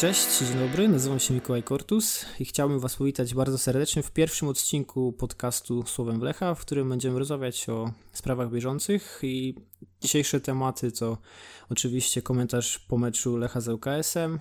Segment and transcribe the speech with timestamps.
[0.00, 4.48] Cześć, dzień dobry, nazywam się Mikołaj Kortus i chciałbym Was powitać bardzo serdecznie w pierwszym
[4.48, 9.54] odcinku podcastu Słowem Lecha, w którym będziemy rozmawiać o sprawach bieżących i
[10.00, 11.18] dzisiejsze tematy to
[11.70, 14.38] oczywiście komentarz po meczu Lecha z ŁKS-em, e,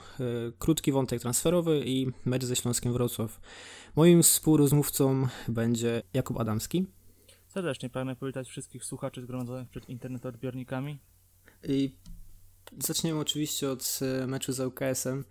[0.59, 3.39] krótki wątek transferowy i mecz ze Śląskiem Wrocław.
[3.95, 6.85] Moim współrozmówcą będzie Jakub Adamski.
[7.47, 10.99] Serdecznie pragnę powitać wszystkich słuchaczy zgromadzonych przed internetodbiornikami.
[11.63, 11.91] I
[12.77, 15.25] zaczniemy oczywiście od e, meczu z ŁKS-em.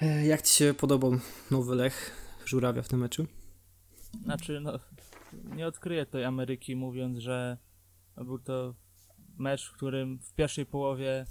[0.00, 1.12] E, jak Ci się podobał
[1.50, 2.16] nowy Lech
[2.46, 3.26] Żurawia w tym meczu?
[4.24, 4.78] Znaczy, no,
[5.56, 7.58] nie odkryję tej Ameryki mówiąc, że
[8.16, 8.74] był to
[9.38, 11.26] mecz, w którym w pierwszej połowie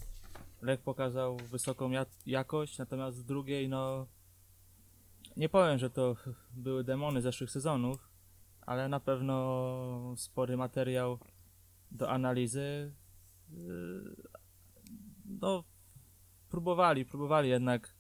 [0.62, 1.92] Lech pokazał wysoką
[2.26, 4.08] jakość, natomiast w drugiej, no,
[5.38, 6.16] nie powiem, że to
[6.54, 8.10] były demony zeszłych sezonów,
[8.62, 11.20] ale na pewno spory materiał
[11.92, 12.92] do analizy.
[15.42, 15.64] No,
[16.50, 17.96] próbowali, próbowali jednak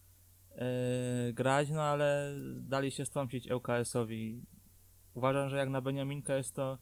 [0.51, 4.45] e, grać, no ale dali się stąpić ŁKS-owi.
[5.13, 6.77] Uważam, że jak na Beniaminka jest to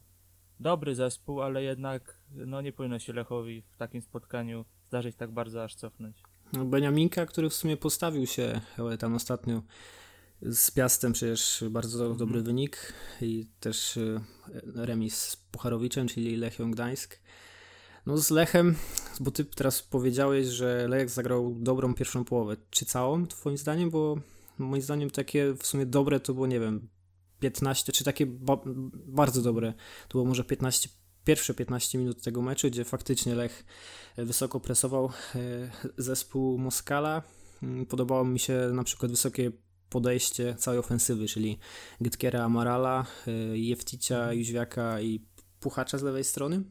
[0.60, 5.64] dobry zespół, ale jednak no, nie powinno się Lechowi w takim spotkaniu zdarzyć tak bardzo
[5.64, 6.22] aż cofnąć.
[6.52, 8.60] No, Beniaminka, który w sumie postawił się
[8.98, 9.62] tam ostatnio
[10.42, 12.18] z Piastem przecież bardzo mhm.
[12.18, 14.20] dobry wynik i też e,
[14.74, 17.20] remis z Pucharowiczem, czyli Lechią Gdańsk.
[18.06, 18.76] No z Lechem,
[19.20, 22.56] bo ty teraz powiedziałeś, że Lech zagrał dobrą pierwszą połowę.
[22.70, 23.90] Czy całą, twoim zdaniem?
[23.90, 24.16] Bo
[24.58, 26.88] moim zdaniem takie w sumie dobre to było, nie wiem,
[27.40, 28.58] 15, czy takie ba
[29.06, 29.74] bardzo dobre.
[30.08, 30.88] To było może 15,
[31.24, 33.64] pierwsze 15 minut tego meczu, gdzie faktycznie Lech
[34.16, 35.40] wysoko presował e,
[35.98, 37.22] zespół Moskala.
[37.62, 39.52] Mm, podobało mi się na przykład wysokie
[39.90, 41.58] podejście całej ofensywy, czyli
[42.00, 45.26] Gytkiera Amarala, e, Jefticia, Jóźwiaka i
[45.60, 46.62] Puchacza z lewej strony.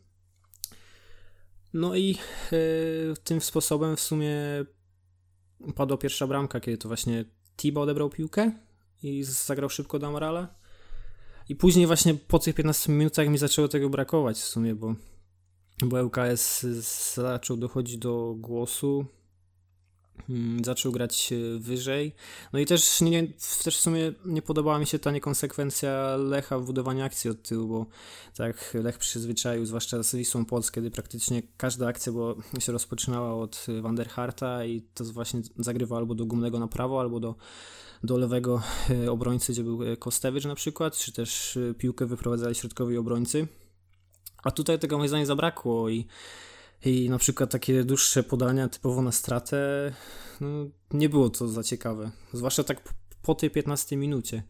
[1.73, 2.17] No i
[2.51, 4.35] yy, tym sposobem w sumie
[5.75, 7.25] padła pierwsza bramka, kiedy to właśnie
[7.57, 8.51] Tiba odebrał piłkę
[9.03, 10.55] i zagrał szybko do Amarala.
[11.49, 14.95] I później właśnie po tych 15 minutach mi zaczęło tego brakować w sumie, bo,
[15.81, 16.61] bo LKS
[17.13, 19.05] zaczął dochodzić do głosu,
[20.63, 22.15] zaczął grać wyżej.
[22.53, 23.27] No i też, nie,
[23.63, 27.67] też w sumie nie podobała mi się ta niekonsekwencja Lecha w budowaniu akcji od tyłu,
[27.67, 27.85] bo
[28.37, 33.65] tak Lech przyzwyczaił, zwłaszcza z Wisłą Płock, kiedy praktycznie każda akcja bo się rozpoczynała od
[33.81, 37.35] Vanderharta i to właśnie zagrywał albo do gumnego na prawo, albo do,
[38.03, 42.97] do lewego e, obrońcy, gdzie był Kostewicz na przykład, czy też e, piłkę wyprowadzali środkowi
[42.97, 43.47] obrońcy.
[44.43, 46.05] A tutaj tego moim zdaniem zabrakło i
[46.85, 49.91] i na przykład takie dłuższe podania typowo na stratę,
[50.41, 50.47] no,
[50.91, 52.11] nie było to za ciekawe.
[52.33, 54.43] Zwłaszcza tak po tej 15 minucie,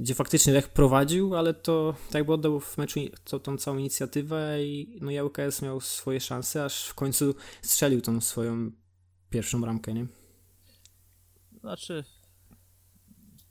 [0.00, 4.64] gdzie faktycznie Lech prowadził, ale to tak jakby oddał w meczu to, tą całą inicjatywę
[4.64, 8.70] i no ŁKS miał swoje szanse, aż w końcu strzelił tą swoją
[9.30, 10.06] pierwszą ramkę, nie?
[11.60, 12.04] Znaczy,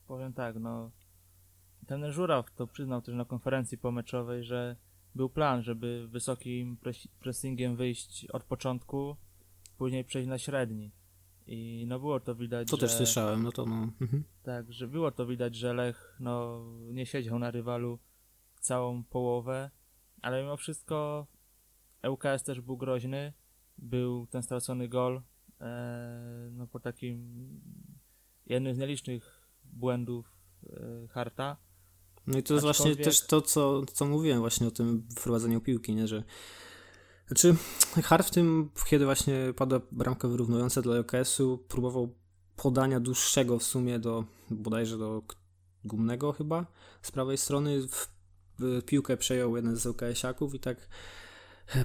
[0.08, 0.92] powiem tak, no
[1.88, 4.76] ten Żuraw to przyznał też na konferencji pomeczowej, że
[5.16, 6.78] był plan, żeby wysokim
[7.20, 9.16] pressingiem wyjść od początku,
[9.78, 10.92] później przejść na średni.
[11.48, 12.68] I no było to widać.
[12.68, 13.90] To że, też słyszałem, no to no.
[14.02, 14.24] Mhm.
[14.44, 18.00] Tak, że było to widać, że Lech no, nie siedział na rywalu
[18.60, 19.72] całą połowę,
[20.22, 21.28] ale mimo wszystko
[22.10, 23.34] ŁKS też był groźny.
[23.78, 25.22] Był ten stracony gol
[25.62, 27.20] e, no, po takim
[28.46, 31.58] jednym z nielicznych błędów e, Harta.
[32.28, 35.96] No i to jest właśnie też to, co, co mówiłem właśnie o tym wprowadzeniu piłki,
[35.96, 36.24] nie, że
[37.28, 37.56] znaczy
[38.04, 42.16] Hart w tym, kiedy właśnie pada bramka wyrównująca dla OKS-u, próbował
[42.56, 45.24] podania dłuższego w sumie do, bodajże do
[45.84, 46.66] Gumnego chyba,
[47.02, 47.88] z prawej strony
[48.86, 50.88] piłkę przejął jeden z OKS-iaków i tak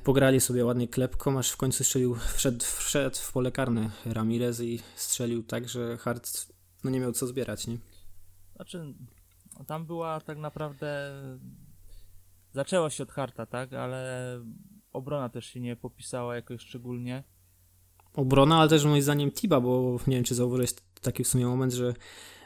[0.04, 4.80] pograli sobie ładnie klepką, aż w końcu strzelił, wszedł, wszedł w pole karne Ramirez i
[4.96, 6.46] strzelił tak, że Hart
[6.84, 7.78] no nie miał co zbierać, nie?
[8.56, 8.94] Znaczy,
[9.64, 11.12] tam była tak naprawdę.
[12.52, 13.72] Zaczęło się od harta, tak?
[13.72, 14.40] Ale
[14.92, 17.24] obrona też się nie popisała jakoś szczególnie.
[18.14, 20.70] Obrona, ale też moim zdaniem Tiba, bo nie wiem, czy zauważyłeś
[21.02, 21.94] taki w sumie moment, że,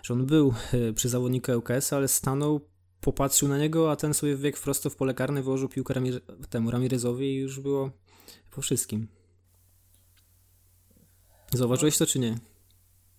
[0.02, 2.60] że on był e, przy zawodniku ŁKS, ale stanął,
[3.00, 6.70] popatrzył na niego, a ten sobie wbiegł prosto w pole karne, wyłożył piłkę Ramir temu
[6.70, 7.90] Ramirezowi i już było
[8.50, 9.08] po wszystkim.
[11.52, 12.38] Zauważyłeś to, czy nie?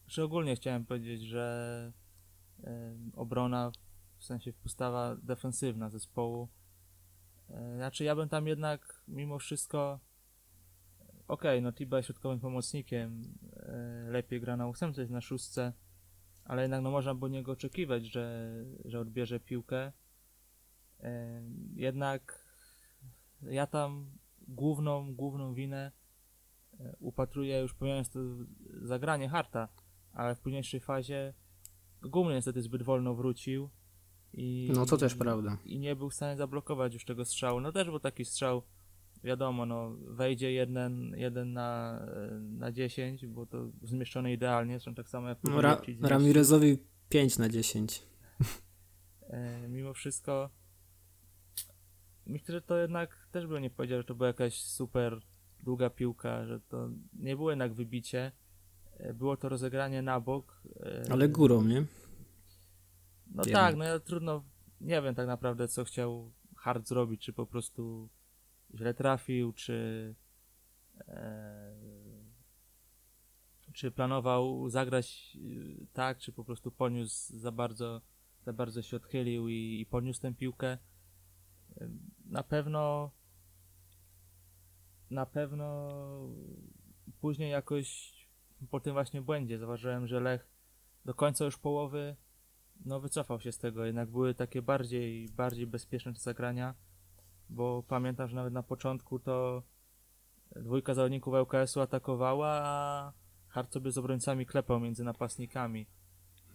[0.08, 1.94] Że ogólnie chciałem powiedzieć, że
[3.16, 3.72] obrona
[4.26, 6.50] w sensie postawa defensywna zespołu.
[7.50, 10.00] E, znaczy ja bym tam jednak mimo wszystko
[11.28, 13.24] okej, okay, no Tiba jest środkowym pomocnikiem,
[13.56, 15.74] e, lepiej gra na ósemce, jest na szóstce,
[16.46, 18.52] ale jednak no można było niego oczekiwać, że,
[18.86, 19.92] że odbierze piłkę.
[21.00, 21.42] E,
[21.76, 22.46] jednak
[23.42, 24.18] ja tam
[24.48, 25.92] główną, główną winę
[27.00, 28.20] upatruję, już pomijając to
[28.82, 29.68] zagranie Harta,
[30.14, 31.34] ale w późniejszej fazie
[32.02, 33.70] Gumny niestety zbyt wolno wrócił
[34.38, 35.58] i, No to też prawda.
[35.66, 37.62] i nie był w stanie zablokować już tego strzału.
[37.62, 38.62] No też był taki strzał,
[39.24, 42.00] wiadomo, no wejdzie jeden, jeden na,
[42.42, 45.82] na 10, było to zmieszczone idealnie, zresztą tak samo jak No, Ra.
[46.02, 46.78] Ramirezowi
[47.10, 48.04] 5 na 10.
[49.30, 50.50] E, mimo wszystko
[52.26, 55.20] myślę, że to jednak też bym nie powiedział, że to była jakaś super
[55.64, 58.32] długa piłka, że to nie było jednak wybicie.
[58.98, 60.62] E, Było to rozegranie na bok.
[60.80, 61.86] e, Ale górą, nie?
[63.28, 63.54] No jednak.
[63.54, 64.44] tak, no ja trudno,
[64.82, 68.10] nie wiem tak naprawdę co chciał Hart zrobić, czy po prostu
[68.76, 70.16] źle trafił, czy
[71.08, 71.76] e,
[73.74, 78.02] czy planował zagrać e, tak, czy po prostu poniósł za bardzo,
[78.46, 80.78] za bardzo się odchylił i, i poniósł tę piłkę.
[81.82, 81.90] E,
[82.26, 83.12] Na pewno
[85.10, 85.92] na pewno
[87.20, 88.16] później jakoś
[88.70, 90.48] po tym właśnie błędzie zauważyłem, że Lech
[91.06, 92.16] do końca już połowy
[92.86, 96.76] no wycofał się z tego, jednak były takie bardziej, bardziej bezpieczne zagrania,
[97.50, 99.64] bo pamiętam, że nawet na początku to
[100.56, 103.14] dwójka zawodników ŁKS-u atakowała, a
[103.48, 105.88] Hart sobie z obrońcami klepał między napastnikami.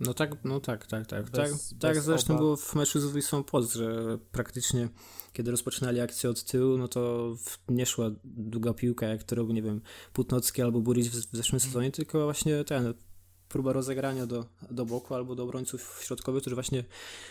[0.00, 1.30] No tak, no tak, tak, tak.
[1.30, 2.40] Bez- tak, tak zresztą obaw.
[2.40, 4.88] było w meczu z Wisłą Płock, że praktycznie
[5.32, 7.34] kiedy rozpoczynali akcję od tyłu, no to
[7.68, 9.80] nie szła długa piłka, jak to robił, nie wiem,
[10.12, 12.94] Putnocki albo Buric w, w zeszłym sezonie, tylko właśnie ten,
[13.50, 16.84] próba rozegrania do, do boku albo do obrońców środkowych, którzy właśnie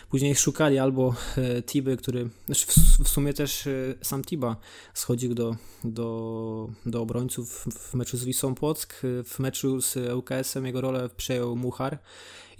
[0.08, 4.56] później szukali albo e, Tiby, który, znaczy w, w sumie też e, sam Tiba
[4.94, 10.66] schodził do, do, do obrońców w, meczu z Wisłą Płock, e, w meczu z ŁKS-em
[10.66, 11.98] jego rolę przejął Muchar,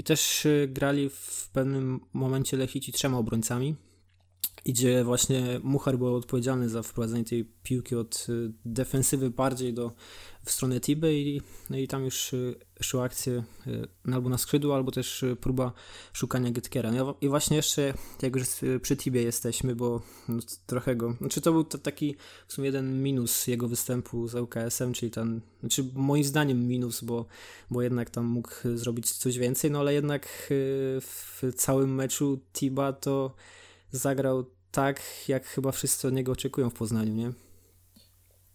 [0.00, 3.76] i też y, grali w pewnym momencie Lechici trzema obrońcami.
[4.64, 9.92] I gdzie właśnie Muchar był odpowiedzialny za wprowadzenie tej piłki od y, defensywy bardziej do
[10.44, 14.74] w stronę Tiby i, no i tam już y, szła akcja y, albo na skrzydło,
[14.74, 15.72] albo też próba
[16.12, 16.92] szukania Gytkera.
[16.92, 18.46] No i właśnie jeszcze, jak już
[18.82, 22.16] przy Tibie jesteśmy, bo no, trochę go, znaczy to był to taki
[22.48, 27.26] w sumie jeden minus jego występu z ŁKS-em, czyli ten, znaczy moim zdaniem minus, bo
[27.70, 30.28] bo jednak tam mógł zrobić coś więcej, no ale jednak
[31.00, 33.34] w całym meczu Tiba to
[33.92, 37.32] zagrał tak, jak chyba wszyscy od niego oczekują w Poznaniu, nie?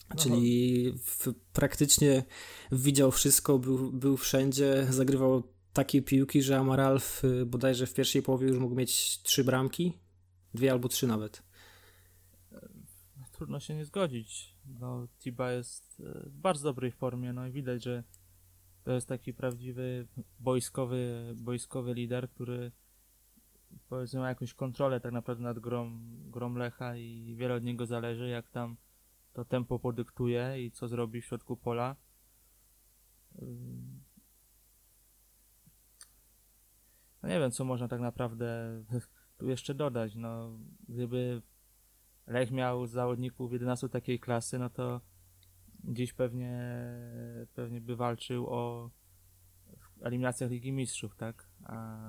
[0.09, 0.15] No.
[0.15, 2.23] Czyli w, praktycznie
[2.71, 5.43] widział wszystko, był, był wszędzie, zagrywał
[5.73, 9.93] takie piłki, że Amaral w, bodajże w pierwszej połowie już mógł mieć trzy bramki,
[10.53, 11.43] dwie albo trzy nawet.
[13.31, 14.55] Trudno się nie zgodzić.
[14.79, 18.03] No, Tiba jest e, w bardzo dobrej formie, no i widać, że
[18.83, 20.07] to jest taki prawdziwy
[20.39, 22.71] boiskowy, boiskowy lider, który
[23.89, 25.99] powiedzmy ma jakąś kontrolę tak naprawdę nad grą,
[26.31, 28.77] grą Lecha i wiele od niego zależy, jak tam
[29.33, 31.95] to tempo podyktuje i co zrobi w środku pola.
[37.23, 38.47] No nie wiem, co można tak naprawdę
[39.37, 40.15] tu jeszcze dodać.
[40.15, 41.41] No, gdyby
[42.27, 45.01] Lech miał zawodników 11 takiej klasy, no to
[45.83, 46.59] dziś pewnie,
[47.53, 48.91] pewnie by walczył o
[50.01, 51.49] eliminacjach Ligi Mistrzów, tak?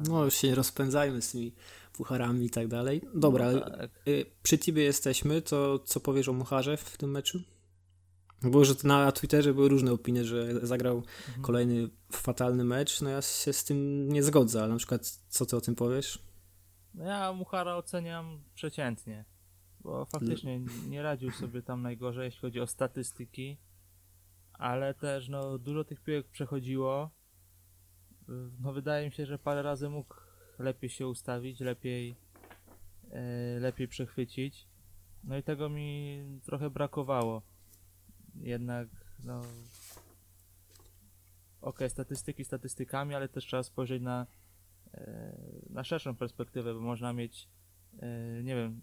[0.09, 1.53] No już się rozpędzajmy z tymi
[1.93, 3.03] pucharami i tak dalej.
[3.15, 3.91] Dobra, no tak.
[4.09, 7.41] y, przy Tibie jesteśmy, to co powiesz o Mucharze w tym meczu?
[8.43, 11.43] Było, że na Twitterze były różne opinie, że zagrał Mhm.
[11.43, 15.57] kolejny fatalny mecz, no ja się z tym nie zgodzę, ale na przykład co ty
[15.57, 16.19] o tym powiesz?
[16.95, 19.25] No ja Muchara oceniam przeciętnie,
[19.81, 23.57] bo faktycznie nie radził sobie tam najgorzej, jeśli chodzi o statystyki,
[24.53, 27.11] ale też no dużo tych piłek przechodziło.
[28.61, 30.15] No wydaje mi się, że parę razy mógł
[30.59, 32.17] lepiej się ustawić, lepiej
[33.11, 34.69] e, lepiej przechwycić.
[35.25, 37.43] No i tego mi trochę brakowało.
[38.35, 38.89] Jednak
[39.25, 39.43] no
[41.61, 44.27] okej, statystyki statystykami, ale też trzeba spojrzeć na
[44.95, 45.37] e,
[45.71, 47.49] na szerszą perspektywę, bo można mieć,
[47.99, 48.81] e, nie wiem,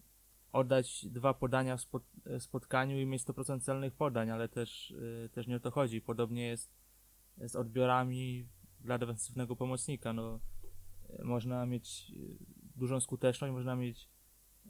[0.52, 2.04] oddać dwa podania w spot,
[2.40, 4.94] spotkaniu i mieć 100% celnych podań, ale też,
[5.32, 6.02] też nie o to chodzi.
[6.02, 6.72] Podobnie jest
[7.38, 8.48] z odbiorami
[8.84, 10.14] dla defensywnego pomocnika.
[10.14, 10.40] No,
[11.24, 14.10] można mieć e, dużą skuteczność, można mieć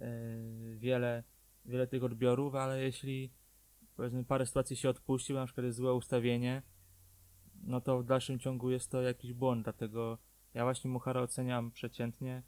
[0.02, 0.08] e,
[0.76, 1.24] wiele,
[1.66, 3.32] wiele tych odbiorów, ale jeśli
[3.96, 6.62] powiedzmy parę sytuacji się odpuści, na przykład jest złe ustawienie,
[7.64, 10.18] no to w dalszym ciągu jest to jakiś błąd, dlatego
[10.54, 12.44] ja właśnie Muchara oceniam przeciętnie.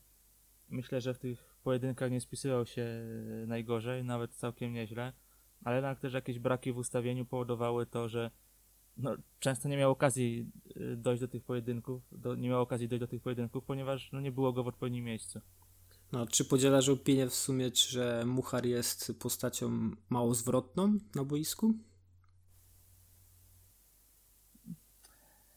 [0.69, 5.13] Myślę, że w tych pojedynkach nie spisywał się e, najgorzej, nawet całkiem nieźle,
[5.63, 8.31] ale jednak też jakieś braki w ustawieniu powodowały to, że
[8.97, 12.99] no, często nie miał okazji e, dojść do tych pojedynków, do, nie miał okazji dojść
[12.99, 15.41] do tych pojedynków, ponieważ no, nie było go w odpowiednim miejscu.
[16.11, 21.73] No, czy podzielasz opinię w sumie, że Muchar jest postacią mało zwrotną na boisku?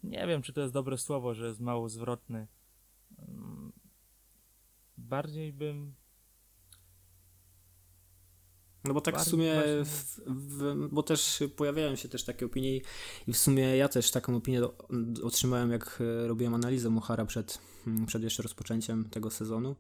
[0.09, 2.47] nie wiem, czy to jest dobre słowo, że jest mało zwrotny.
[3.19, 3.73] Mm,
[4.97, 5.95] bardziej bym
[8.85, 9.55] no bo tak w sumie,
[9.85, 12.77] w, w, bo też pojawiają się też takie opinie
[13.27, 14.61] i w sumie ja też taką opinię
[15.23, 19.77] otrzymałem, jak e, robiłem analizę Muchara przed, mm, przed jeszcze rozpoczęciem tego sezonu.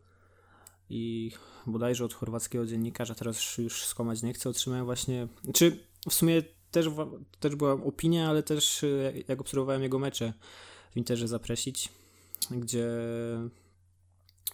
[0.90, 1.33] I
[1.67, 6.87] bodajże od chorwackiego dziennikarza, teraz już skłamać nie chcę, otrzymałem właśnie, czy w sumie też,
[7.40, 10.33] też była opinia, ale też e, jak obserwowałem jego mecze
[10.90, 11.88] w Interze Zapresić,
[12.50, 12.88] gdzie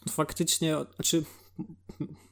[0.09, 1.25] faktycznie, znaczy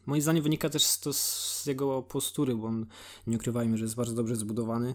[0.07, 2.87] moim zdaniem wynika też to z jego postury, bo on,
[3.27, 4.95] nie ukrywajmy, że jest bardzo dobrze zbudowany,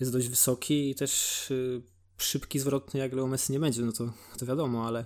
[0.00, 1.82] jest dość wysoki i też y,
[2.16, 5.04] szybki, zwrotny jak Leo Messi nie będzie, no to, to wiadomo, ale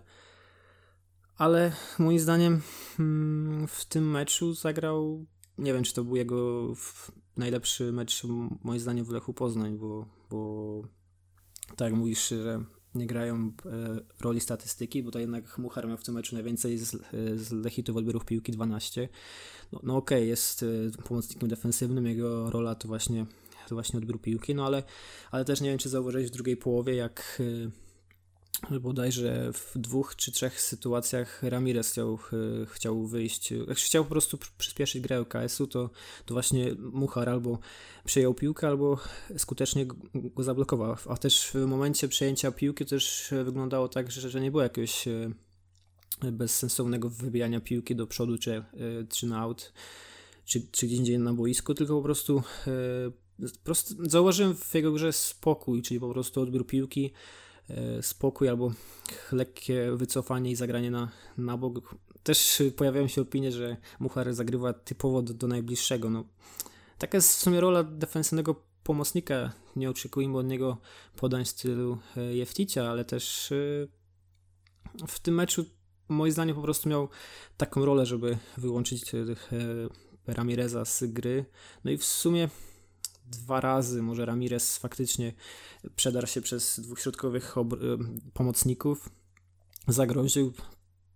[1.36, 2.62] ale moim zdaniem
[2.98, 5.26] mm, w tym meczu zagrał,
[5.58, 6.72] nie wiem czy to był jego
[7.36, 8.22] najlepszy mecz
[8.64, 10.82] moim zdaniem w Lechu Poznań, bo, bo
[11.68, 12.64] tak jak mówisz, że
[12.94, 16.96] nie grają e, roli statystyki, bo to jednak Muchar miał w tym meczu najwięcej z,
[17.36, 19.08] z Lechitów odbiorów piłki 12.
[19.72, 23.26] No, no okej, okay, jest e, pomocnikiem defensywnym, jego rola to właśnie,
[23.68, 24.82] to właśnie odbiór piłki, no ale,
[25.30, 27.83] ale też nie wiem, czy zauważyłeś w drugiej połowie, jak e,
[28.80, 32.18] bodajże w dwóch czy trzech sytuacjach Ramirez chciał,
[32.62, 35.90] e, chciał wyjść, jak chciał po prostu przyspieszyć grę OKS-u, to,
[36.26, 37.58] to właśnie Muchar albo
[38.04, 38.98] przejął piłkę, albo
[39.36, 40.96] skutecznie go zablokował.
[41.08, 45.30] A też w momencie przejęcia piłki też wyglądało tak, że, że nie było jakiegoś e,
[46.32, 48.64] bezsensownego wybijania piłki do przodu czy, e,
[49.08, 49.72] czy na out,
[50.44, 52.42] czy, czy gdzieś indziej na boisku, tylko po prostu,
[53.36, 57.43] po prostu zauważyłem w jego grze spokój, czyli po prostu odbiór piłki, E,
[58.00, 58.72] spokój albo
[59.32, 61.94] lekkie wycofanie i zagranie na, na bok.
[62.22, 66.10] Też pojawiają się opinie, że Muchar zagrywa typowo do, do najbliższego.
[66.10, 66.24] No,
[66.98, 69.52] taka jest w sumie rola defensywnego pomocnika.
[69.76, 70.78] Nie oczekujmy od niego
[71.16, 73.56] podań w stylu e, Jefticia, ale też e,
[75.06, 75.64] w tym meczu
[76.08, 77.08] moim zdaniem po prostu miał
[77.56, 79.12] taką rolę, żeby wyłączyć
[80.26, 81.44] Ramireza z gry.
[81.84, 82.48] No i w sumie
[83.24, 85.32] dwa razy może Ramirez faktycznie
[85.96, 87.54] przedarł się przez dwóch środkowych
[88.34, 89.08] pomocników,
[89.88, 90.52] zagroził.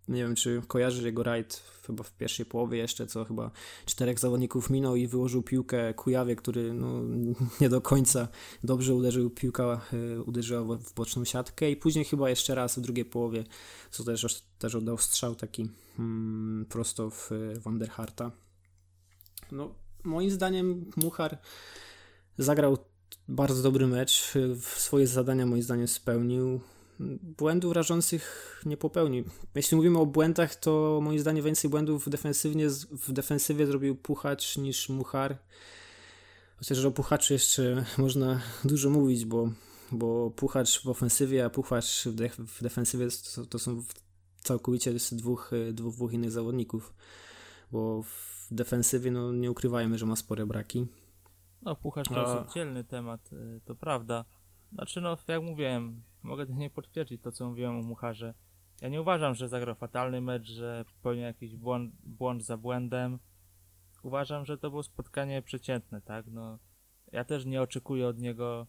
[0.09, 3.50] Nie wiem, czy kojarzy jego rajd chyba w pierwszej połowie jeszcze, co chyba
[3.87, 7.03] czterech zawodników minął i wyłożył piłkę Kujawie, który no,
[7.61, 8.29] nie do końca
[8.65, 13.05] dobrze uderzył, piłka y, uderzyła w boczną siatkę i później chyba jeszcze raz w drugiej
[13.05, 13.45] połowie,
[13.91, 17.31] co też, też oddał strzał taki hmm, prosto w
[17.62, 18.31] Wanderharta.
[19.53, 19.75] No,
[20.05, 21.38] moim zdaniem Muchar
[22.38, 22.78] Zagrał
[23.28, 26.61] bardzo dobry mecz, swoje zadania moim zdaniem spełnił.
[27.38, 29.25] Błędów rażących nie popełnił.
[29.54, 34.88] Jeśli mówimy o błędach, to moim zdaniem więcej błędów defensywnie, w defensywie zrobił Puchacz niż
[34.88, 35.38] Muchar.
[36.57, 39.50] Chociaż o Puchaczu jeszcze można dużo mówić, bo,
[39.92, 43.83] bo Puchacz w ofensywie, a Puchacz w, def w defensywie to, to, są
[44.42, 46.95] całkowicie dwóch, dwóch, dwóch innych zawodników.
[47.73, 50.87] Bo w defensywie no, nie ukrywajmy, że ma spore braki.
[51.62, 54.25] No, pucharz to jest oddzielny temat, y, to prawda.
[54.73, 58.35] Znaczy, no, jak mówiłem, mogę nie potwierdzić to, co mówiłem o Mucharze.
[58.81, 63.19] Ja nie uważam, że zagrał fatalny mecz, że popełnił jakiś błąd, błąd za błędem.
[64.03, 66.27] Uważam, że to było spotkanie przeciętne, tak?
[66.27, 66.59] No,
[67.12, 68.67] ja też nie oczekuję od niego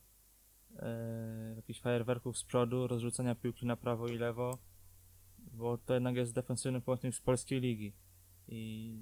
[0.79, 4.57] e, jakichś fajerwerków z przodu, rozrzucenia piłki na prawo i lewo,
[5.37, 7.93] bo to jednak jest defensywny pomocnik z polskiej ligi
[8.51, 8.99] i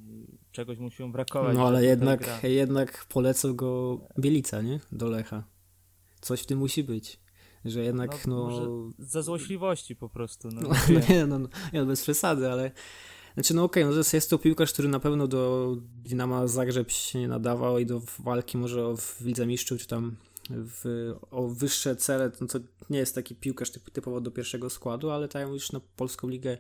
[0.52, 1.56] czegoś musi brakować.
[1.56, 4.80] No ale jednak, jednak polecał go Bielica, nie?
[4.92, 5.44] Do Lecha.
[6.22, 7.20] Coś w tym musi być.
[7.66, 8.50] Że jednak, no...
[8.50, 8.90] no...
[9.00, 10.50] Za złośliwości po prostu.
[10.52, 12.72] No, no, no nie, no, no, nie, bez przesady, ale...
[13.34, 17.20] Znaczy, no okej, okay, no jest to piłkarz, który na pewno do Dynama Zagrzeb się
[17.20, 20.16] nie nadawał i do walki może w Lidze Mistrzów, czy tam
[20.50, 25.10] w, o wyższe cele, no to nie jest taki piłkarz typ, typowo do pierwszego składu,
[25.10, 26.58] ale tak już na Polską Ligę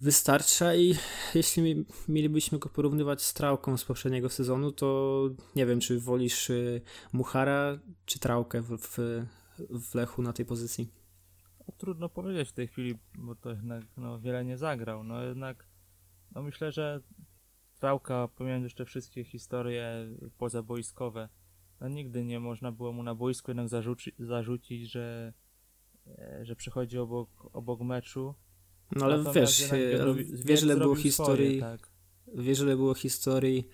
[0.00, 0.94] wystarcza i
[1.34, 5.20] jeśli mielibyśmy go porównywać z Trałką z poprzedniego sezonu, to
[5.56, 6.80] nie wiem, czy wolisz y,
[7.12, 8.98] Muchara czy Trałkę w, w,
[9.70, 10.90] w Lechu na tej pozycji?
[11.60, 15.04] No, trudno powiedzieć w tej chwili, bo to jednak no, wiele nie zagrał.
[15.04, 15.66] No jednak
[16.34, 17.00] no, myślę, że
[17.80, 21.28] Trałka, pomijając jeszcze wszystkie historie pozaboiskowe,
[21.80, 25.32] no, nigdy nie można było mu na boisku jednak zarzuci, zarzucić, że,
[26.06, 28.34] e, że przychodzi obok, obok meczu
[28.92, 29.64] no ale wiesz,
[30.32, 31.88] wiesz ile było historii, swoje, tak.
[32.34, 33.68] wiesz ile było historii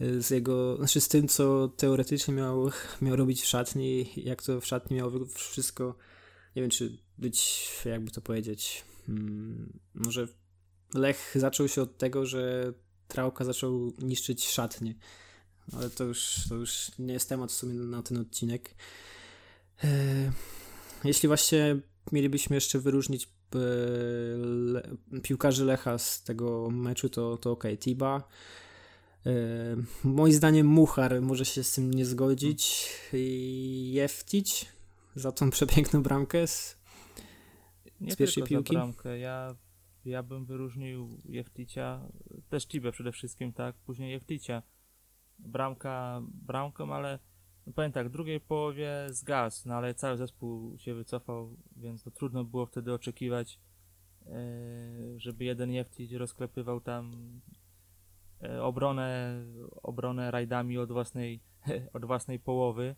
[0.00, 2.70] y, z jego, znaczy z tym, co teoretycznie miał,
[3.02, 5.96] miał robić w szatni, jak to w szatni miało wszystko,
[6.56, 10.28] nie wiem, czy być, jakby to powiedzieć, hmm, może
[10.94, 12.72] Lech zaczął się od tego, że
[13.08, 14.94] Trauka zaczął niszczyć szatnie,
[15.72, 18.74] ale to już, to już nie jest temat w sumie na ten odcinek.
[19.84, 20.32] E,
[21.04, 21.76] jeśli właśnie
[22.12, 24.82] mielibyśmy jeszcze wyróżnić e, le,
[25.22, 28.22] piłkarzy Lecha z tego meczu, to, to ok, Tiba.
[29.26, 29.32] E,
[30.04, 34.66] moim zdaniem Muchar może się z tym nie zgodzić i Jeftić
[35.14, 36.78] za tą przepiękną bramkę z,
[38.00, 38.76] Nie z pierwszej piłki.
[39.20, 39.54] Ja,
[40.04, 42.00] ja bym wyróżnił Jefticia,
[42.48, 44.62] też Tibę przede wszystkim, tak, później Jefticia.
[45.38, 47.18] Bramka bramką, ale
[47.72, 52.44] powiem tak, w drugiej połowie zgasł, no ale cały zespół się wycofał, więc to trudno
[52.44, 53.58] było wtedy oczekiwać,
[54.26, 54.40] e,
[55.16, 57.12] żeby jeden Jeftić rozklepywał tam
[58.42, 59.42] e, obronę,
[59.82, 61.40] obronę rajdami od własnej,
[61.92, 62.96] od własnej połowy.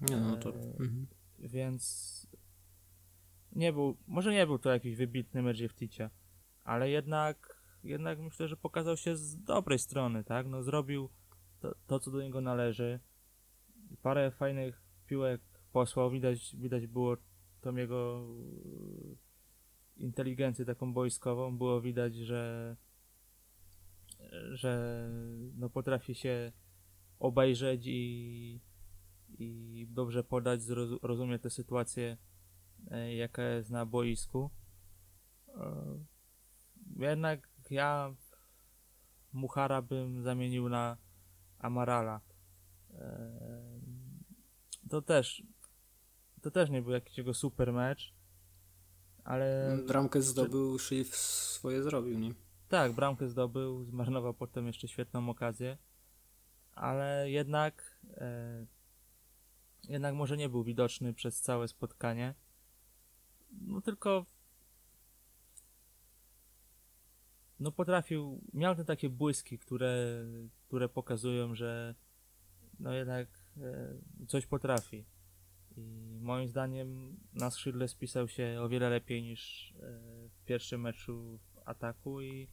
[0.00, 1.06] Nie, no to, E, mhm.
[1.38, 2.26] więc
[3.52, 6.10] nie był, może nie był to jakiś wybitny mecz Jefticia,
[6.64, 10.46] ale jednak, jednak myślę, że pokazał się z dobrej strony, tak?
[10.46, 11.10] No zrobił
[11.60, 13.00] to, to co do niego należy.
[14.02, 15.40] Parę fajnych piłek
[15.72, 17.16] posłał, widać, widać było
[17.60, 18.26] tą jego
[19.98, 22.76] e, inteligencję taką boiskową, było widać, że
[24.52, 25.10] że
[25.54, 26.52] no potrafi się
[27.18, 28.60] obejrzeć i,
[29.38, 32.16] i dobrze podać, zrozu- rozumie tę sytuację,
[32.90, 34.50] e, jaka jest na boisku.
[35.48, 36.04] E,
[36.98, 38.14] Jednak ja
[39.32, 40.96] Muchara bym zamienił na
[41.58, 42.20] Amarala.
[44.92, 45.42] To też
[46.40, 48.14] to też nie był jakiś jego super mecz,
[49.24, 52.34] ale Bramkę zdobył, czyli swoje zrobił, nie?
[52.68, 55.78] tak, bramkę zdobył, zmarnował potem jeszcze świetną okazję,
[56.72, 58.66] ale jednak e,
[59.88, 62.34] jednak może nie był widoczny przez całe spotkanie.
[63.50, 64.26] No tylko
[67.60, 70.24] no potrafił, miał te takie błyski, które,
[70.68, 71.94] które pokazują, że
[72.80, 73.41] no jednak
[74.28, 75.04] coś potrafi.
[75.76, 81.38] I moim zdaniem na skrzydle spisał się o wiele lepiej niż e, w pierwszym meczu
[81.38, 82.48] w ataku i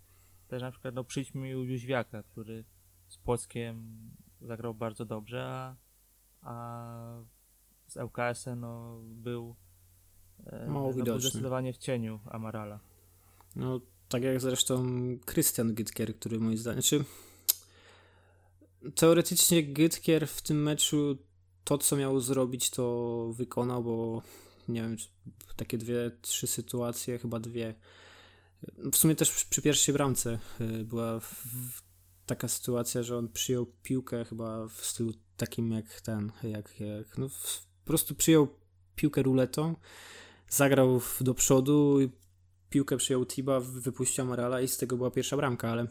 [0.47, 2.65] też na przykład no przyjdźmy mi Jóźwiaka, który
[3.07, 3.99] z Płockiem
[4.41, 5.75] zagrał bardzo dobrze, a,
[6.41, 7.23] a
[7.87, 9.55] z ŁKS-em no, był,
[10.45, 12.79] e, Mało no, był zdecydowanie w cieniu Amarala.
[13.55, 14.85] No, tak jak zresztą
[15.31, 17.03] Christian Gytkier, który moim zdaniem, czy
[18.95, 21.17] teoretycznie Gytkier w tym meczu
[21.63, 24.21] to, co miał zrobić, to wykonał, bo
[24.67, 24.97] nie wiem,
[25.55, 27.75] takie dwie, trzy sytuacje, chyba dwie.
[28.91, 31.21] W sumie też przy- pierwszej bramce y, była
[32.25, 37.29] taka sytuacja, że on przyjął piłkę chyba w stylu takim jak ten, jak, jak no
[37.83, 38.47] po prostu przyjął
[38.95, 39.75] piłkę ruletą,
[40.49, 41.99] zagrał do przodu,
[42.69, 45.87] piłkę przyjął Tiba, wypuścił Amarala i z tego była pierwsza bramka, ale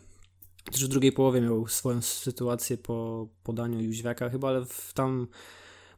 [0.65, 5.27] też w drugiej połowie miał swoją sytuację po podaniu Jóźwiaka chyba, ale w tam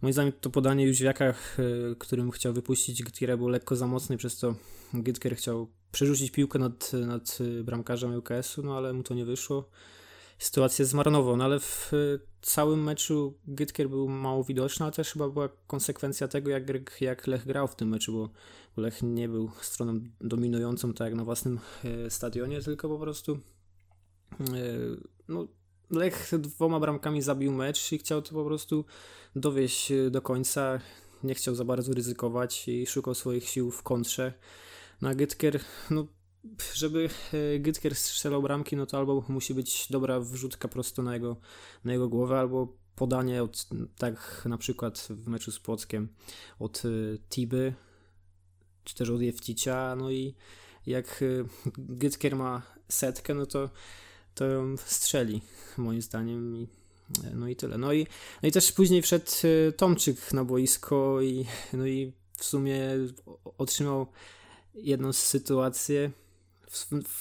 [0.02, 4.38] moim zdaniem to podanie Jóźwiaka, y, którym chciał wypuścić Gytkiera było lekko za mocne, przez
[4.38, 4.54] to
[4.94, 9.70] Gytkier chciał przerzucić piłkę nad, nad bramkarzem ŁKS-u, no ale mu to nie wyszło.
[10.38, 15.28] Sytuację zmarnował, no ale w y, całym meczu Gytkier był mało widoczny, ale też chyba
[15.28, 18.30] była konsekwencja tego, jak, jak Lech grał w tym meczu, bo
[18.82, 23.59] Lech nie był stroną dominującą tak jak na własnym e, stadionie, tylko po prostu e,
[25.28, 25.46] no,
[25.90, 28.84] Lech dwoma bramkami zabił mecz i chciał to po prostu
[29.36, 30.80] dowieść e, do końca.
[31.24, 34.32] Nie chciał za bardzo ryzykować i szukał swoich sił w kontrze.
[35.02, 36.06] No a Gytkier, no
[36.74, 41.36] żeby e, Gytkier strzelał bramki, no to albo musi być dobra wrzutka prosto na jego,
[41.84, 46.08] na jego głowę, albo podanie od, tak na przykład w meczu z Płockiem
[46.58, 46.88] od e,
[47.28, 47.74] Tiby,
[48.84, 50.34] czy też od Jefticia, no i
[50.86, 51.24] jak
[51.78, 53.70] Gytkier ma setkę, no to,
[54.40, 55.42] to ją strzeli,
[55.78, 56.56] moim zdaniem.
[56.56, 56.68] I,
[57.34, 57.78] no i tyle.
[57.78, 58.06] No i,
[58.42, 62.80] no i też później wszedł y, Tomczyk na boisko i, no i w sumie
[63.26, 64.06] o- otrzymał
[64.74, 66.10] jedną sytuację,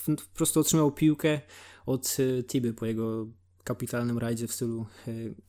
[0.05, 1.41] po prostu otrzymał piłkę
[1.85, 3.27] od y, Tiby po jego
[3.63, 4.85] kapitalnym rajdzie w stylu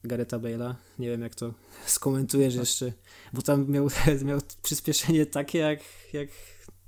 [0.05, 0.75] Garetha Bale'a.
[0.99, 1.55] Nie wiem jak to
[1.87, 2.93] skomentujesz jeszcze,
[3.33, 3.89] bo tam miał,
[4.25, 5.81] miał przyspieszenie takie jak,
[6.13, 6.29] jak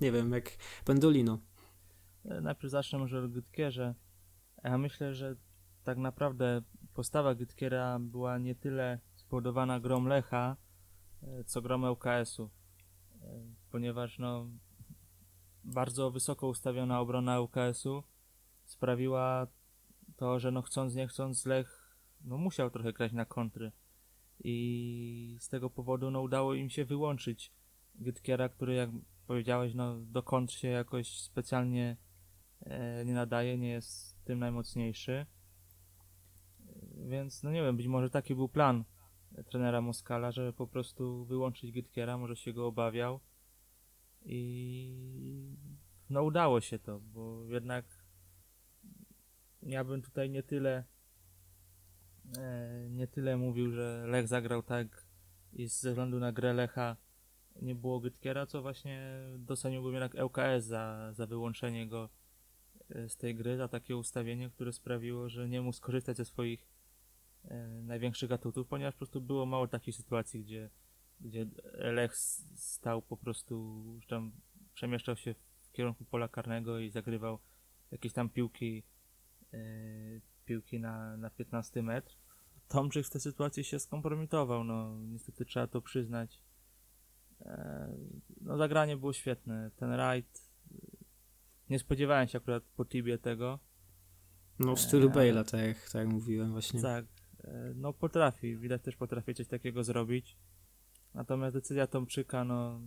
[0.01, 0.51] nie wiem, jak
[0.85, 1.39] Pendolino.
[2.25, 3.95] E, Najpierw zacznę może od Gytkierze.
[4.65, 5.37] Ja myślę, że
[5.85, 6.63] tak naprawdę
[6.95, 10.57] postawa Gytkiera była nie tyle spowodowana grą Lecha,
[11.23, 12.51] e, co grą ŁKS-u.
[13.23, 14.47] E, Ponieważ no,
[15.65, 18.03] bardzo wysoko ustawiona obrona ŁKS-u
[18.65, 19.47] sprawiła
[20.17, 23.73] to, że no chcąc nie chcąc Lech no, musiał trochę grać na kontry.
[24.45, 27.53] I z tego powodu no, udało im się wyłączyć
[27.95, 28.91] Gytkiera, który jak
[29.27, 31.97] powiedziałeś, no, do kontr się jakoś specjalnie
[32.61, 35.13] e, nie nadaje, nie jest tym najmocniejszy.
[35.13, 35.27] E,
[37.09, 38.85] Więc, no nie wiem, być może taki był plan
[39.47, 43.21] trenera Moskala, żeby po prostu wyłączyć Gytkiera, może się go obawiał
[44.25, 45.57] i
[46.11, 47.85] no udało się to, bo jednak
[49.63, 50.85] ja bym tutaj nie tyle
[52.39, 55.07] e, nie tyle mówił, że Lech zagrał tak
[55.53, 56.97] i ze względu na grę Lecha
[57.63, 62.22] nie było Gytkiera, co właśnie doceniłbym jednak LKS za, za wyłączenie go e,
[63.09, 66.67] z tej gry, za takie ustawienie, które sprawiło, że nie mógł skorzystać ze swoich
[67.45, 70.71] e, największych atutów, ponieważ po prostu było mało takich sytuacji, gdzie,
[71.21, 72.17] gdzie Lech
[72.55, 74.33] stał po prostu, tam
[74.75, 77.39] przemieszczał się w kierunku pola karnego i zagrywał
[77.91, 78.83] jakieś tam piłki
[79.53, 79.59] e,
[80.45, 82.17] piłki na, na 15 metr.
[82.69, 86.43] Tomczyk w tej sytuacji się skompromitował, no niestety trzeba to przyznać.
[87.41, 87.89] E,
[88.41, 89.71] no zagranie było świetne.
[89.77, 90.43] Ten rajd
[91.73, 93.59] nie spodziewałem się akurat po Tibie tego.
[94.59, 96.83] No w stylu e, Bale'a, tak jak, tak jak mówiłem właśnie.
[96.83, 97.05] Tak,
[97.45, 100.37] e, no potrafi, widać też potrafi coś takiego zrobić.
[101.15, 102.81] Natomiast decyzja Tomczyka, no,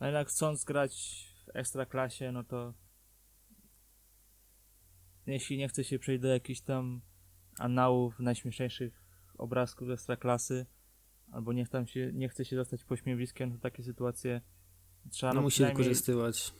[0.00, 2.74] no jednak chcąc grać w ekstraklasie, no to
[5.26, 7.00] jeśli nie chce się przejść do jakichś tam
[7.58, 9.04] anałów najśmieszniejszych
[9.38, 10.66] obrazków ekstraklasy,
[11.32, 14.40] albo niech tam się, nie chce się dostać pośmiewiskiem, to takie sytuacje
[15.10, 16.54] trzeba no, no musi wykorzystywać.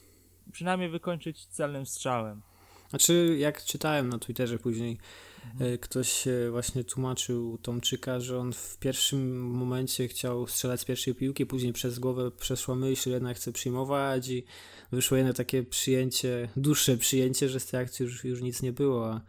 [0.53, 2.43] Przynajmniej wykończyć celnym strzałem.
[2.91, 4.99] Znaczy, jak czytałem na Twitterze później,
[5.45, 5.75] mhm.
[5.75, 11.47] E, ktoś właśnie tłumaczył Tomczyka, że on w pierwszym momencie chciał strzelać z pierwszej piłki,
[11.47, 14.45] później przez głowę przeszła myśl, że jednak chce przyjmować i
[14.93, 19.11] wyszło jedno takie przyjęcie, dłuższe przyjęcie, że z tej akcji już, już nic nie było,
[19.11, 19.21] a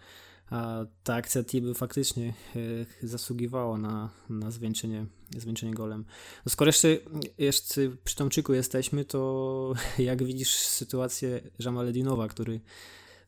[0.49, 5.05] a ta akcja Tiby faktycznie e, zasługiwała na, na zwieńczenie,
[5.37, 6.05] zwieńczenie golem.
[6.45, 6.97] No skoro jeszcze,
[7.37, 12.59] jeszcze przy Tomczyku jesteśmy, to jak widzisz sytuację Jamaledinowa, który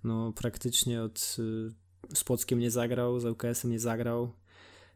[0.03, 1.37] no, praktycznie od
[2.13, 4.31] z Płockiem nie zagrał, z UKS-em nie zagrał,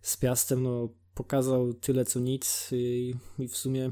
[0.02, 3.92] z Piastem no, pokazał tyle co nic i, i w sumie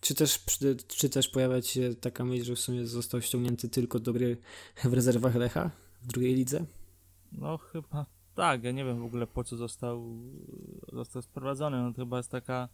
[0.00, 0.44] czy też,
[0.88, 4.36] czy też pojawia się taka myśl, że w sumie został ściągnięty tylko do gry
[4.84, 5.70] w rezerwach Lecha?
[6.02, 6.64] w drugiej lidze?
[7.32, 8.06] No chyba
[8.36, 10.20] tak, ja nie wiem w ogóle po co został,
[10.92, 12.68] został sprowadzony, no to chyba jest taka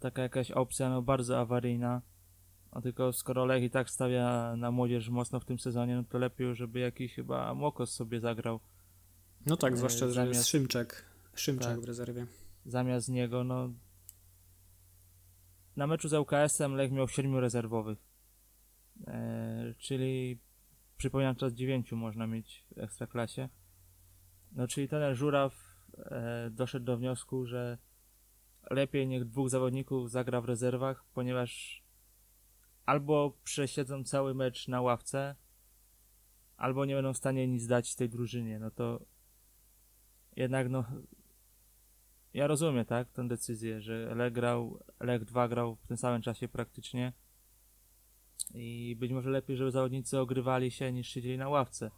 [0.00, 2.02] taka jakaś opcja no bardzo awaryjna,
[2.72, 6.18] no tylko skoro Lech i tak stawia na młodzież mocno w tym sezonie, no to
[6.18, 8.60] lepiej, żeby jakiś chyba Mokos sobie zagrał.
[9.46, 12.26] No tak, zwłaszcza, że zamiast, jest Szymczak, Szymczak tak, w rezerwie.
[12.66, 13.72] Zamiast niego, no
[15.76, 17.98] na meczu z ŁKS-em Lech miał siedmiu rezerwowych,
[19.06, 20.38] e, czyli
[20.96, 23.48] przypominam czas 9 można mieć w ekstraklasie.
[24.52, 25.54] No czyli ten Żuraw
[25.98, 27.78] e, doszedł do wniosku, że
[28.70, 31.82] lepiej niech dwóch zawodników zagra w rezerwach, ponieważ
[32.86, 35.36] albo przesiedzą cały mecz na ławce,
[36.56, 38.58] albo nie będą w stanie nic dać tej drużynie.
[38.58, 39.00] No to
[40.36, 40.84] jednak no
[42.34, 46.48] ja rozumiem, tak, tę decyzję, że Lech grał, Lech 2 grał w tym samym czasie
[46.48, 47.12] praktycznie
[48.54, 51.90] i być może lepiej, żeby zawodnicy ogrywali się niż siedzieli na ławce.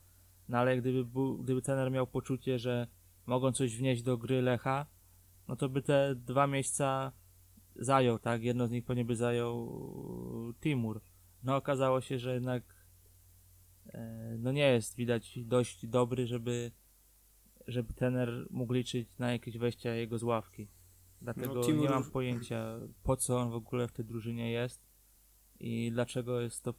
[0.53, 2.87] No ale gdyby, był, gdyby trener miał poczucie, że
[3.27, 4.87] mogą coś wnieść do gry Lecha,
[5.49, 7.13] no to by te dwa miejsca
[7.77, 8.43] zajął, tak?
[8.43, 9.73] Jedno z nich pewnie by zajął
[10.61, 11.01] Timur.
[11.43, 12.87] No okazało się, że jednak
[13.87, 16.73] e, no nie jest widać dość dobry, żeby
[17.67, 20.69] żeby trener mógł liczyć na jakieś wejścia jego z ławki.
[21.23, 21.83] Dlatego no, Timur...
[21.83, 24.83] nie mam pojęcia, po co on w ogóle w tej drużynie jest
[25.61, 26.75] i dlaczego jest to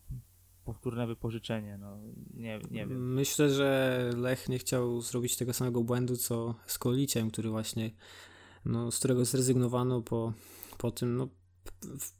[0.65, 1.97] powtórne wypożyczenie, no
[2.33, 3.13] nie, nie wiem.
[3.13, 7.91] Myślę, że Lech nie chciał zrobić tego samego błędu, co z Koliciem, który właśnie,
[8.65, 10.33] no, z którego zrezygnowano po,
[10.77, 11.27] po tym, no,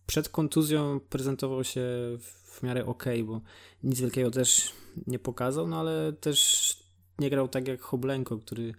[0.06, 1.82] przed kontuzją prezentował się
[2.20, 3.42] w miarę ok, bo
[3.84, 4.72] nic wielkiego też
[5.08, 6.78] nie pokazał, no ale też
[7.20, 8.74] nie grał tak jak Hoblenko, który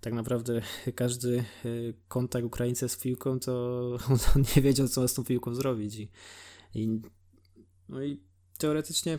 [0.00, 0.62] tak naprawdę
[0.94, 3.52] każdy y, kontakt Ukraińca z piłką, to
[4.36, 6.08] on nie wiedział, co z tą piłką zrobić i
[6.74, 7.00] i,
[7.88, 8.20] no i
[8.60, 9.18] teoretycznie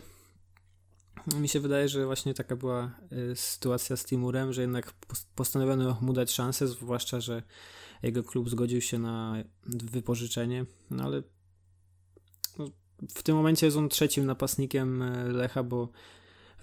[1.36, 4.92] mi się wydaje, że właśnie taka była y, sytuacja z Timurem, że jednak
[5.34, 7.42] postanowiono mu dać szansę, zwłaszcza, że
[8.02, 11.22] jego klub zgodził się na wypożyczenie, no ale
[12.58, 12.70] no,
[13.14, 15.88] w tym momencie jest on trzecim napastnikiem y, Lecha, bo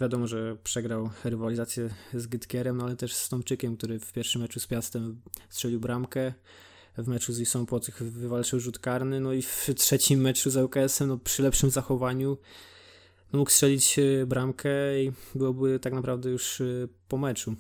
[0.01, 4.59] wiadomo, że przegrał rywalizację z Gytkierem, no ale też z Tomczykiem, który w pierwszym meczu
[4.59, 6.33] z Piastem strzelił bramkę
[7.03, 11.07] w meczu z Wisłą Płock wywalczył rzut karny, no i w trzecim meczu z UKS-em,
[11.07, 12.37] no przy lepszym zachowaniu
[13.33, 16.65] no mógł strzelić e, bramkę i byłoby tak naprawdę już e,
[17.07, 17.55] po meczu.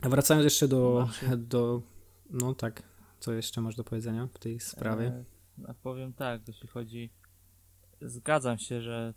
[0.00, 1.82] A wracając jeszcze do, do
[2.30, 2.82] no tak,
[3.20, 5.06] co jeszcze masz do powiedzenia w tej sprawie?
[5.06, 5.24] E,
[5.58, 7.10] no powiem tak, jeśli chodzi,
[8.00, 9.14] zgadzam się, że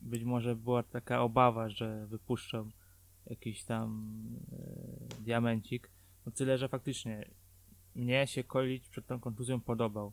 [0.00, 2.70] być może była taka obawa, że wypuszczą
[3.26, 4.16] jakiś tam
[4.52, 5.90] e, diamencik.
[6.26, 7.30] No tyle, że faktycznie
[7.94, 10.12] mnie się Kolić przed tą kontuzją podobał.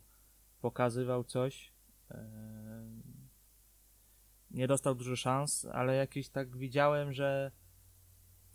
[0.62, 1.74] Pokazywał coś.
[2.12, 2.20] E,
[4.52, 7.52] nie dostał dużo szans, ale jakiś tak widziałem, że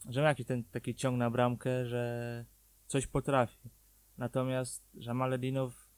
[0.09, 2.45] że ma jakiś ten taki ciąg na bramkę, że
[2.87, 3.71] coś potrafi.
[4.19, 5.91] Natomiast Jamal Edinow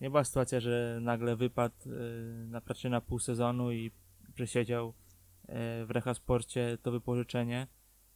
[0.00, 3.90] nie była sytuacja, że nagle wypadł y, na pracy na pół sezonu i
[4.34, 4.94] przesiedział y,
[5.86, 7.66] w Rechasporcie to wypożyczenie.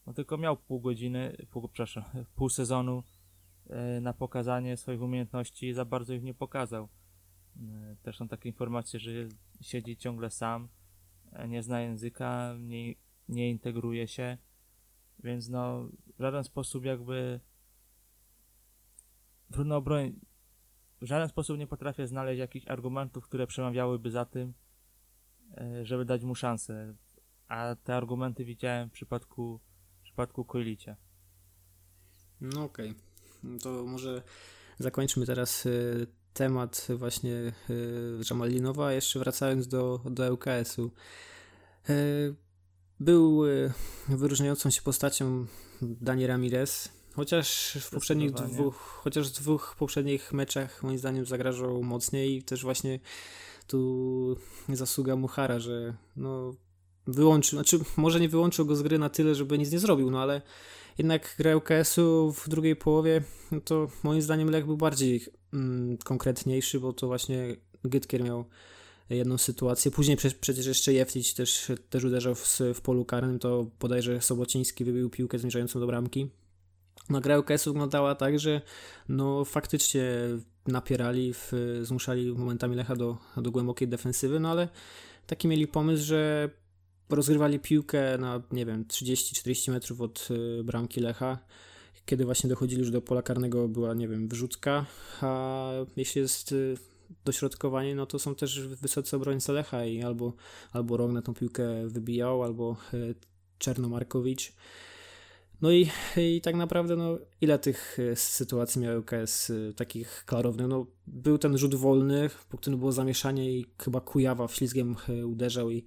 [0.06, 2.04] No tylko miał pół godziny, pół, przepraszam,
[2.37, 3.02] pół sezonu
[4.01, 6.88] na pokazanie swoich umiejętności za bardzo ich nie pokazał.
[8.03, 9.11] Też są takie informacje, że
[9.61, 10.68] siedzi ciągle sam,
[11.48, 12.94] nie zna języka, nie,
[13.29, 14.38] nie integruje się,
[15.25, 17.40] więc no w żaden sposób jakby
[19.53, 20.16] trudno obronić
[21.03, 24.55] w żaden sposób nie potrafię znaleźć jakichś argumentów, które przemawiałyby za tym,
[25.57, 26.94] e, żeby dać mu szansę.
[27.48, 29.61] A te argumenty widziałem w przypadku,
[30.01, 30.96] w przypadku Kojlicia.
[32.40, 32.90] No okej.
[32.90, 33.12] Okay.
[33.42, 34.22] No to może
[34.78, 40.90] zakończmy teraz y, temat właśnie y, Jamalinowa, jeszcze wracając do, do ŁKS-u.
[41.90, 42.35] Y,
[43.00, 43.42] był
[44.09, 45.46] wyróżniającą się postacią
[45.83, 52.37] Dani Ramirez, Chociaż w poprzednich dwóch, chociaż w dwóch poprzednich meczach moim zdaniem zagrażał mocniej
[52.37, 53.00] i też właśnie
[53.66, 54.37] tu
[54.68, 56.55] zasługa Muchara, że no
[57.07, 60.22] wyłączył, znaczy może nie wyłączył go z gry na tyle, żeby nic nie zrobił, no
[60.22, 60.42] ale
[60.98, 66.81] jednak gra UKS-u w drugiej połowie, no to moim zdaniem Lech był bardziej mm, konkretniejszy,
[66.81, 68.44] bo to właśnie Gytkier miał
[69.11, 69.90] jedną sytuację.
[69.90, 74.85] Później prze, przecież jeszcze Jeftić też, też uderzał w, w polu karnym, to bodajże Sobociński
[74.85, 76.31] wybił piłkę zmierzającą do bramki.
[77.11, 78.61] No, gra UKS wyglądała tak, że
[79.09, 80.05] no faktycznie
[80.66, 81.52] napierali, w,
[81.83, 84.68] zmuszali momentami Lecha do, do głębokiej defensywy, no ale
[85.26, 86.50] taki mieli pomysł, że
[87.16, 91.38] rozgrywali piłkę na, nie wiem, 30-40 metrów od y, bramki Lecha.
[92.07, 94.87] Kiedy właśnie dochodzili już do pola karnego, była, nie wiem, wyrzutka,
[95.20, 96.75] a jeśli jest y,
[97.25, 100.33] dośrodkowanie, no to są też wysocy obrońcy Lecha i albo,
[100.72, 103.14] albo Rog na tą piłkę wybijał, albo y,
[103.59, 104.53] Czernomarkowicz.
[105.62, 110.66] No i, i tak naprawdę, no, ile tych sytuacji miał UKS takich klarownych?
[110.66, 115.70] No, był ten rzut wolny, po którym było zamieszanie i chyba Kujawa ślizgiem e, uderzał
[115.70, 115.85] i,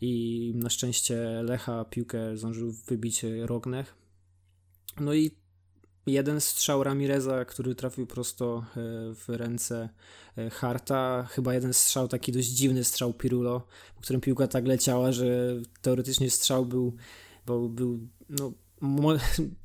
[0.00, 3.94] i na szczęście Lecha piłkę zdążył wybić Rognech.
[5.00, 5.30] No i
[6.06, 8.64] jeden strzał Ramireza, który trafił prosto
[9.14, 9.88] w ręce
[10.52, 15.56] Harta, chyba jeden strzał, taki dość dziwny strzał Pirulo, po którym piłka tak leciała, że
[15.82, 16.96] teoretycznie strzał był,
[17.46, 18.52] bo był no,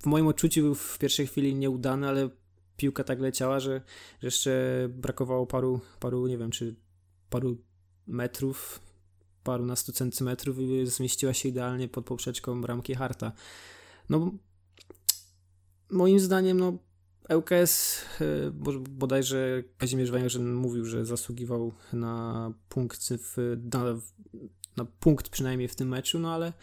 [0.03, 2.29] w moim odczuciu był w pierwszej chwili nieudany, ale
[2.77, 3.81] piłka tak leciała, że,
[4.21, 4.51] że jeszcze
[4.89, 6.75] brakowało paru, paru, nie wiem, czy
[7.29, 7.57] paru
[8.07, 8.79] metrów,
[9.49, 13.31] paru nastu centymetrów i zmieściła się idealnie pod poprzeczką bramki Harta.
[14.09, 14.31] No,
[15.89, 16.77] moim zdaniem, no,
[17.35, 18.51] ŁKS, e,
[18.89, 23.83] bodajże Kazimierz Węgrzyn mówił, że zasługiwał na punkt, w, na,
[24.77, 26.53] na punkt przynajmniej w tym meczu, no ale,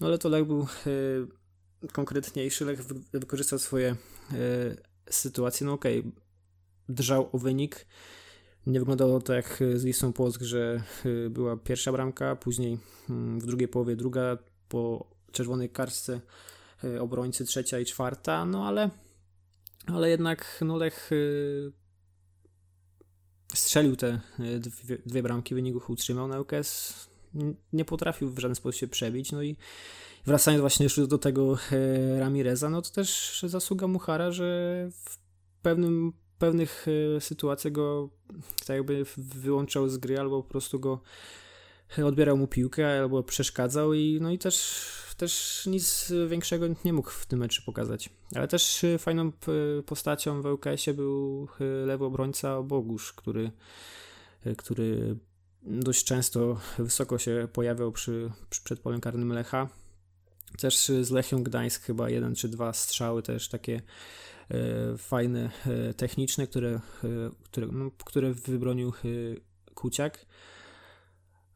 [0.00, 3.96] no ale to Lech był e, konkretniejszy, Lech wykorzystał swoje
[4.32, 4.36] e,
[5.10, 5.66] sytuacje.
[5.66, 6.12] No okej, okay,
[6.88, 7.86] drżał o wynik.
[8.66, 10.82] Nie wyglądało to jak z Wisłą Płock, że
[11.26, 12.78] e, była pierwsza bramka, później
[13.10, 16.20] mm, w drugiej połowie druga, po czerwonej kartce
[16.84, 18.90] e, obrońcy trzecia i czwarta, no ale
[19.86, 21.10] ale jednak no Lech
[23.54, 27.10] strzelił te dwie, dwie bramki, wyników utrzymał na UKS
[27.72, 29.56] nie potrafił w żaden sposób się przebić, no i
[30.26, 35.18] wracając właśnie już do tego e, Ramireza, no to też zasługa Muchara, że w
[35.62, 38.08] pewnym, pewnych e, sytuacjach go
[38.66, 41.00] tak jakby wyłączał z gry albo po prostu go
[42.04, 44.84] odbierał mu piłkę albo przeszkadzał i no i też,
[45.16, 48.10] też nic większego nie mógł w tym meczu pokazać.
[48.34, 49.32] Ale też fajną
[49.86, 51.48] postacią w ŁKS-ie był
[51.86, 53.50] lewy obrońca Bogusz, który,
[54.56, 55.16] który
[55.62, 59.68] dość często wysoko się pojawiał przy, przy karnym Lecha.
[60.58, 63.82] Też z Lechią Gdańsk chyba jeden czy dwa strzały też takie e,
[64.98, 66.80] fajne, e, techniczne, które, e,
[67.42, 68.92] które, no, które wybronił e,
[69.74, 70.26] Kuciak.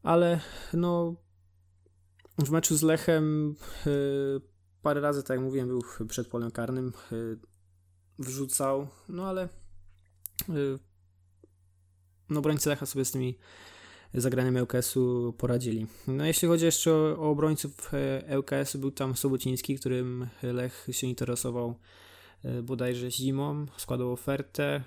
[0.03, 0.41] Ale
[0.73, 1.15] no
[2.39, 3.55] w meczu z Lechem
[3.87, 3.91] e,
[4.83, 7.17] parę razy, tak jak mówiłem, był przed polem karnym, e,
[8.19, 9.49] wrzucał, no ale
[12.31, 13.39] no obrońcy Lecha sobie z tymi
[14.15, 15.87] zagraniem ŁKS-u poradzili.
[16.07, 21.07] No jeśli chodzi jeszcze o, o obrońców e, ŁKS-u, był tam Sobociński, którym Lech się
[21.07, 22.04] interesował e,
[22.63, 24.83] bodajże zimą, składał ofertę,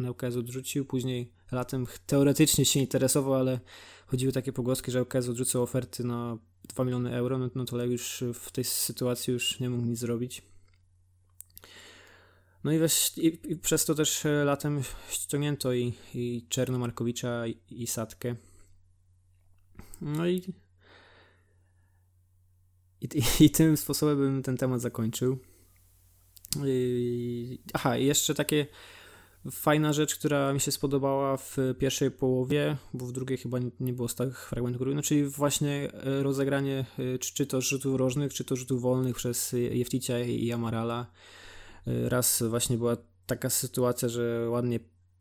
[0.00, 3.60] e, ŁKS odrzucił, później latem teoretycznie się interesował, ale
[4.06, 7.90] chodziły takie pogłoski, że ŁKS odrzucał oferty na 2 miliony euro, no, no to Lech
[7.90, 10.42] już w tej sytuacji już nie mógł nic zrobić.
[12.64, 17.86] No i, weź, i, i przez to też latem ściągnięto i, i Czernomarkowicza i, i
[17.86, 18.36] Sadkę.
[20.00, 20.42] No i,
[23.00, 23.08] i,
[23.40, 25.38] i, tym sposobem bym ten temat zakończył.
[26.66, 28.66] I, aha, jeszcze takie
[29.50, 34.08] fajna rzecz, która mi się spodobała w pierwszej połowie, bo w drugiej chyba nie, było
[34.08, 38.56] stałych fragmentów gry, no czyli właśnie e, rozegranie e, czy, to rzutów rożnych, czy to
[38.56, 41.06] rzutów wolnych przez Jefticia i Amarala.
[41.86, 44.80] E, raz właśnie była taka sytuacja, że ładnie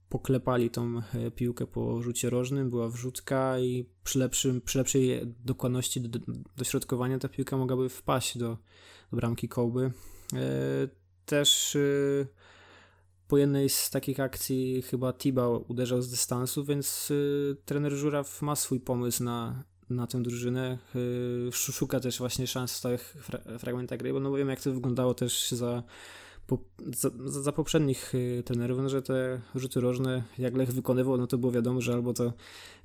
[0.10, 1.02] poklepali tą
[1.36, 6.19] piłkę po rzucie rożnym, była wrzutka i przy, lepszym, przy lepszej dokładności do,
[6.58, 8.58] dośrodkowania ta piłka mogłaby wpaść do,
[9.12, 9.91] do bramki kołby.
[11.25, 11.77] Też
[13.33, 18.55] po jednej z takich akcji chyba Tiba uderzał z dystansu, więc y, trener Żuraw ma
[18.55, 20.77] swój pomysł na, na tę drużynę.
[20.95, 24.73] Y, szuka też właśnie szans w stałych fra fragmentach gry, bo no wiem jak to
[24.73, 25.83] wyglądało też za,
[26.47, 26.57] po,
[26.93, 31.38] za, za, poprzednich y, trenerów, no, że te rzuty rożne jak Lech wykonywał, no to
[31.38, 32.33] było wiadomo, że albo to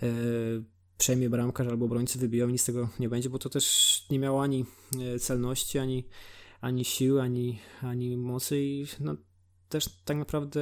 [0.03, 0.63] y,
[0.99, 4.43] przejmie bramkarz, albo obrońcy wybiją, nic z tego nie będzie, bo to też nie miało
[4.43, 4.65] ani
[5.15, 6.05] y, celności, ani
[6.61, 9.17] ani sił, ani, ani mocy i no,
[9.69, 10.61] też tak naprawdę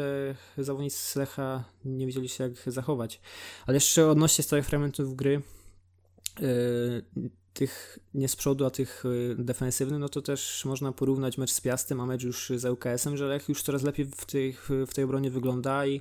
[0.59, 3.21] zawodnicy Lecha nie wiedzieli się jak zachować.
[3.67, 5.43] Ale jeszcze odnośnie stałych fragmentów gry,
[6.41, 11.51] yy, tych nie z przodu, a tych yy, defensywnych, no to też można porównać mecz
[11.51, 14.57] z Piastem, a mecz już z ŁKS-em, że Lech już coraz lepiej w tej,
[14.87, 16.01] w tej obronie wygląda i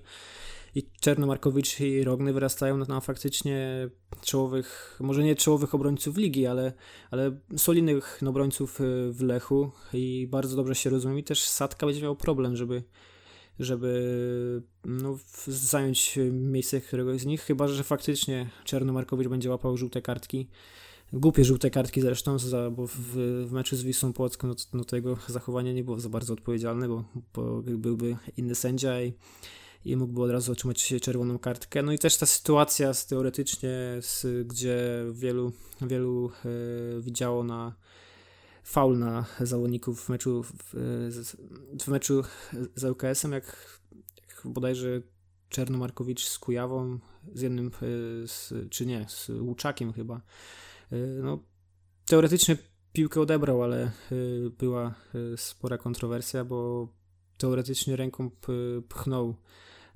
[0.75, 3.89] i Czernomarkowicz i Rogny wyrastają na, na faktycznie
[4.21, 6.73] czołowych, może nie czołowych obrońców ligi, ale,
[7.11, 9.71] ale solidnych obrońców y, w Lechu.
[9.93, 11.19] I bardzo dobrze się rozumiem.
[11.19, 12.83] I też Sadka będzie miał problem, żeby
[13.59, 20.47] żeby no, zająć miejsce któregoś z nich, chyba że faktycznie Czernomarkowicz będzie łapał żółte kartki.
[21.13, 22.37] Głupie żółte kartki zresztą,
[22.71, 22.97] bo w,
[23.47, 27.03] w meczu z Wisłą Płocką no, no, tego zachowania nie było za bardzo odpowiedzialne, bo,
[27.33, 29.13] bo byłby inny sędzia i
[29.85, 31.83] i mógłby od razu otrzymać czerwoną kartkę.
[31.83, 33.69] No i też ta sytuacja z, teoretycznie,
[34.01, 37.75] z, gdzie wielu, wielu e, widziało na
[38.63, 40.73] faul na zawodników w meczu w,
[41.83, 42.23] w meczu
[42.75, 43.79] z ŁKS-em, jak,
[44.27, 45.01] jak bodajże
[45.49, 46.99] Czernomarkowicz z Kujawą,
[47.33, 50.21] z jednym, e, z, czy nie, z Łuczakiem chyba.
[50.91, 51.43] E, no,
[52.05, 52.57] teoretycznie
[52.93, 53.91] piłkę odebrał, ale e,
[54.57, 54.95] była
[55.35, 56.87] spora kontrowersja, bo
[57.37, 58.31] teoretycznie ręką
[58.89, 59.35] pchnął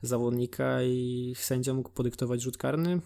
[0.01, 3.01] zawodnika i sędzia mógł podyktować rzut karny.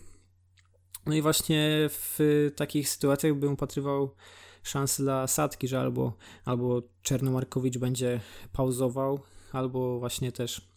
[1.06, 4.16] No i właśnie w takich sytuacjach bym upatrywał
[4.64, 6.14] szans dla Sadki, że albo,
[6.46, 8.20] albo Czernomarkowicz będzie
[8.54, 9.20] pauzował,
[9.52, 10.74] albo właśnie też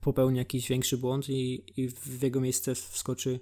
[0.00, 3.40] popełni jakiś większy błąd i, i w jego miejsce wskoczy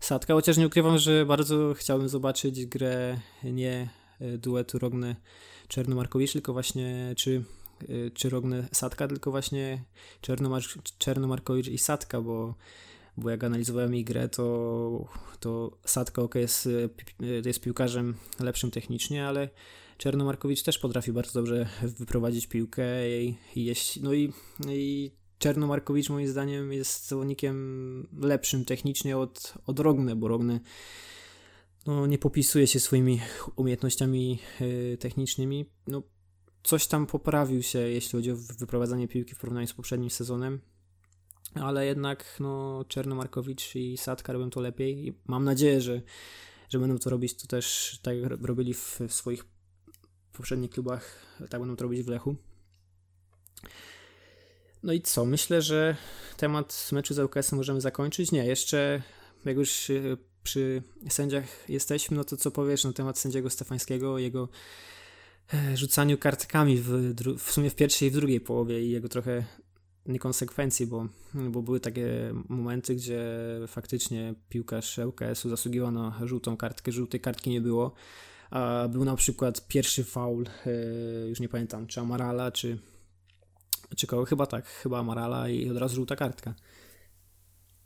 [0.00, 3.88] Sadka, chociaż nie ukrywam, że bardzo chciałbym zobaczyć grę nie
[4.38, 5.16] duetu Rogne
[5.68, 7.44] Czernomarkowicz, tylko właśnie czy
[8.14, 9.84] czy Rogne Sadka, tylko właśnie
[10.20, 10.62] Czernomar
[10.98, 12.54] Czernomarkowicz i Sadka, bo,
[13.16, 15.08] bo jak analizowałem jej grę, to,
[15.40, 16.90] to Sadka ok, jest, y,
[17.44, 19.48] jest piłkarzem lepszym technicznie, ale
[19.98, 22.84] Czernomarkowicz też potrafi bardzo dobrze wyprowadzić piłkę
[23.20, 24.32] i, i jeść, no i,
[24.68, 30.60] i Czernomarkowicz moim zdaniem jest zawodnikiem lepszym technicznie od, od Rogne, bo Rogne
[31.86, 33.20] no, nie popisuje się swoimi
[33.56, 35.66] umiejętnościami y, technicznymi.
[35.86, 36.02] No,
[36.62, 40.60] coś tam poprawił się, jeśli chodzi o wyprowadzanie piłki w porównaniu z poprzednim sezonem.
[41.54, 46.02] Ale jednak no, Czernomarkowicz i Sadka robią to lepiej i mam nadzieję, że,
[46.68, 49.44] że będą to robić to też tak jak robili w, w swoich
[50.32, 52.36] poprzednich klubach, tak będą to robić w Lechu.
[54.82, 55.24] No i co?
[55.24, 55.96] Myślę, że
[56.36, 58.32] temat meczu z ŁKS możemy zakończyć.
[58.32, 59.02] Nie, jeszcze
[59.44, 59.90] jak już
[60.42, 64.48] przy sędziach jesteśmy, no to co powiesz na temat sędziego Stefańskiego, jego
[65.74, 69.44] rzucaniu kartkami w, w sumie w pierwszej i w drugiej połowie i jego trochę
[70.06, 73.24] niekonsekwencji, bo, bo były takie momenty, gdzie
[73.66, 77.92] faktycznie piłkarz ŁKS-u zasługiwał na żółtą kartkę, żółtej kartki nie było,
[78.50, 82.78] a był na przykład pierwszy faul, e, już nie pamiętam, czy Amarala, czy,
[83.96, 86.54] czy kogo, chyba tak, chyba Amarala i od razu żółta kartka.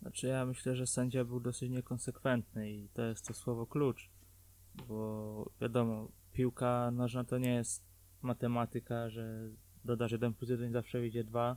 [0.03, 4.11] Znaczy ja myślę, że sędzia był dosyć niekonsekwentny i to jest to słowo klucz,
[4.75, 7.85] bo wiadomo, piłka nożna to nie jest
[8.23, 9.51] matematyka, że
[9.85, 11.57] dodasz 1 plus 1 zawsze wyjdzie 2.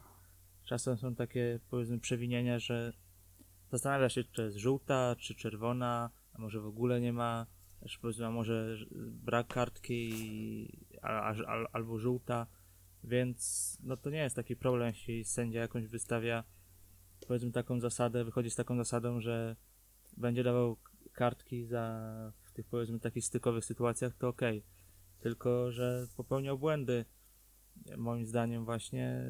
[0.63, 2.93] Czasem są takie powiedzmy przewinienia, że
[3.71, 7.45] zastanawia się, czy to jest żółta, czy czerwona, a może w ogóle nie ma,
[7.89, 8.77] czy powiedzmy, a może
[9.11, 10.11] brak kartki
[11.01, 12.47] a, a, albo żółta,
[13.03, 16.43] więc no to nie jest taki problem, jeśli sędzia jakąś wystawia
[17.27, 19.55] powiedzmy taką zasadę, wychodzi z taką zasadą, że
[20.17, 20.77] będzie dawał
[21.13, 24.41] kartki za w tych powiedzmy takich stykowych sytuacjach, to ok.
[25.19, 27.05] Tylko, że popełniał błędy,
[27.97, 29.21] moim zdaniem właśnie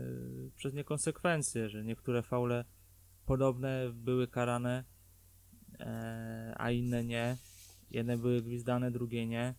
[0.56, 2.66] przez niekonsekwencje, że niektóre faule
[3.26, 4.84] podobne były karane,
[5.80, 7.38] e, a inne nie.
[7.92, 9.56] Jedne były gwizdane, drugie nie.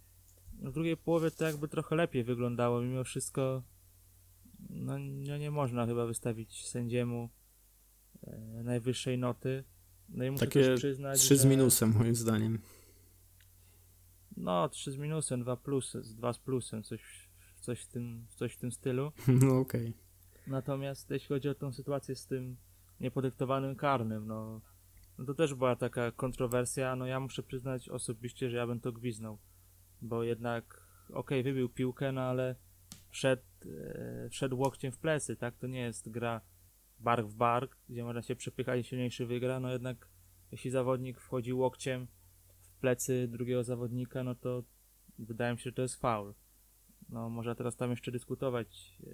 [0.52, 3.62] W drugiej połowie to jakby trochę lepiej wyglądało, mimo wszystko
[4.70, 7.28] no, no nie można chyba wystawić sędziemu
[8.22, 9.64] e, najwyższej noty.
[10.08, 12.58] No i muszę Takie przyznać, 3 z że- minusem moim zdaniem.
[14.40, 17.28] No, 3 z minusem, 2 plusy, 2 z plusem, coś,
[17.60, 19.12] coś, w, tym, coś w tym stylu.
[19.42, 19.94] No okej.
[20.46, 22.56] Natomiast jeśli chodzi o tą sytuację z tym
[23.00, 24.60] niepodyktowanym karnym, no,
[25.18, 26.96] no to też była taka kontrowersja.
[26.96, 29.38] No ja muszę przyznać osobiście, że ja bym to gwiznął,
[30.02, 32.56] bo jednak, okej, wybił piłkę, no ale
[33.10, 35.56] wszedł, e, wszedł łokciem w plecy, tak?
[35.56, 36.40] To nie jest gra
[36.98, 40.08] bark w bark, gdzie można się przepychać i silniejszy wygra, no jednak
[40.52, 42.06] jeśli zawodnik wchodzi łokciem
[42.80, 44.62] plecy drugiego zawodnika, no to
[45.18, 46.34] wydaje mi się, że to jest faul.
[47.08, 49.10] No można teraz tam jeszcze dyskutować e,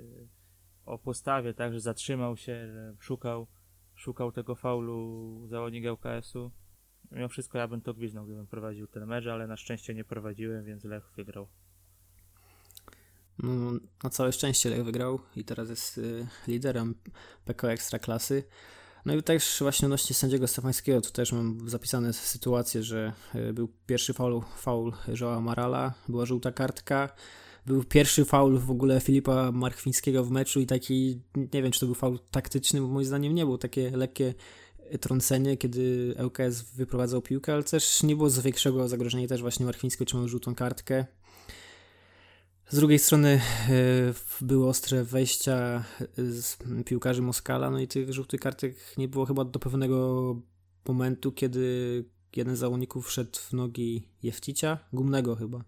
[0.87, 3.47] o postawie, tak, że zatrzymał się, że szukał,
[3.95, 6.51] szukał tego faulu zawodnik ŁKS-u.
[7.11, 10.65] Mimo wszystko ja bym to gwiznął, gdybym prowadził ten mecz, ale na szczęście nie prowadziłem,
[10.65, 11.49] więc Lech wygrał.
[13.39, 13.73] No,
[14.05, 16.95] na całe szczęście Lech wygrał i teraz jest y, liderem
[17.45, 18.45] PKO Ekstraklasy.
[19.07, 23.69] No i też właśnie odnośnie sędziego Stefańskiego, tu też mam zapisane sytuacje, że y, był
[23.87, 27.09] pierwszy faul, faul Joa Marala, była żółta kartka,
[27.67, 31.87] był pierwszy faul w ogóle Filipa Marchwińskiego w meczu i taki, nie wiem czy to
[31.87, 34.35] był faul taktyczny, bo moim zdaniem nie był, takie lekkie
[35.01, 40.03] trącenie, kiedy ŁKS wyprowadzał piłkę, ale też nie było z większego zagrożenia też właśnie Marchwiński
[40.03, 41.07] otrzymał żółtą kartkę.
[42.69, 43.71] Z drugiej strony e,
[44.41, 45.85] były ostre wejścia
[46.17, 50.37] z piłkarzy Moskala, no i tych żółtych kartek nie było chyba do pewnego
[50.89, 52.05] momentu, kiedy
[52.37, 55.65] jeden z zawodników wszedł w nogi Jefticia, gumnego chyba.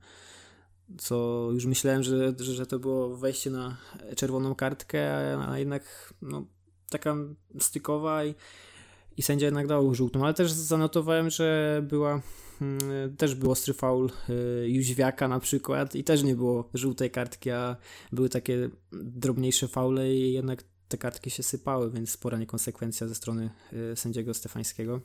[0.98, 3.76] Co już myślałem, że, że, to było wejście na
[4.16, 6.46] czerwoną kartkę, a, jednak no,
[6.90, 7.16] taka
[7.60, 8.34] stykowa i,
[9.16, 12.22] i sędzia jednak dał żółtą, ale też zanotowałem, że była
[13.18, 17.76] też był ostry faul y, Jóźwiaka na przykład i też nie było żółtej kartki, a
[18.12, 23.50] były takie drobniejsze faule i jednak te kartki się sypały, więc spora niekonsekwencja ze strony
[23.92, 25.00] y, sędziego Stefańskiego.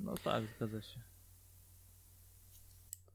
[0.00, 1.00] No tak, zgadza się.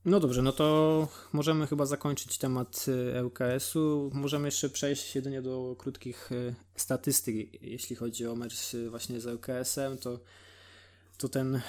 [0.06, 4.12] No dobrze, no to możemy chyba zakończyć temat y, ŁKS-u.
[4.14, 6.30] Możemy jeszcze przejść jedynie do krótkich
[6.76, 10.20] statystyk, jeśli chodzi o mecz właśnie z ŁKS-em, to
[11.18, 11.62] to ten y,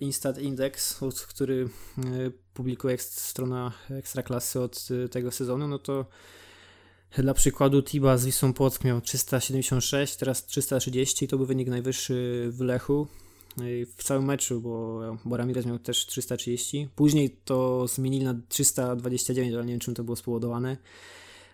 [0.00, 1.68] Instat Index, który
[1.98, 6.06] y, publikuje strona Ekstraklasy od y, tego sezonu, no to
[7.18, 12.48] dla przykładu Tiba z Wisłą Płock miał 376, teraz 330 i to był wynik najwyższy
[12.52, 13.08] w Lechu
[13.96, 16.88] w całym meczu, bo, bo Ramirez miał też 330.
[16.96, 20.76] Później to zmienili na 329, ale nie wiem czym to było spowodowane.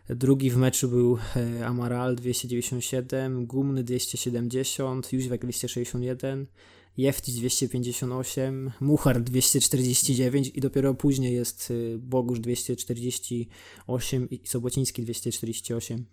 [0.08, 6.46] Drugi w meczu był e, Amaral 297, Gumny 270, Jóźwek 261,
[6.96, 16.06] Jeftić 258, Muchar 249 i dopiero później jest y, Bogusz 248 i Sobociński 248.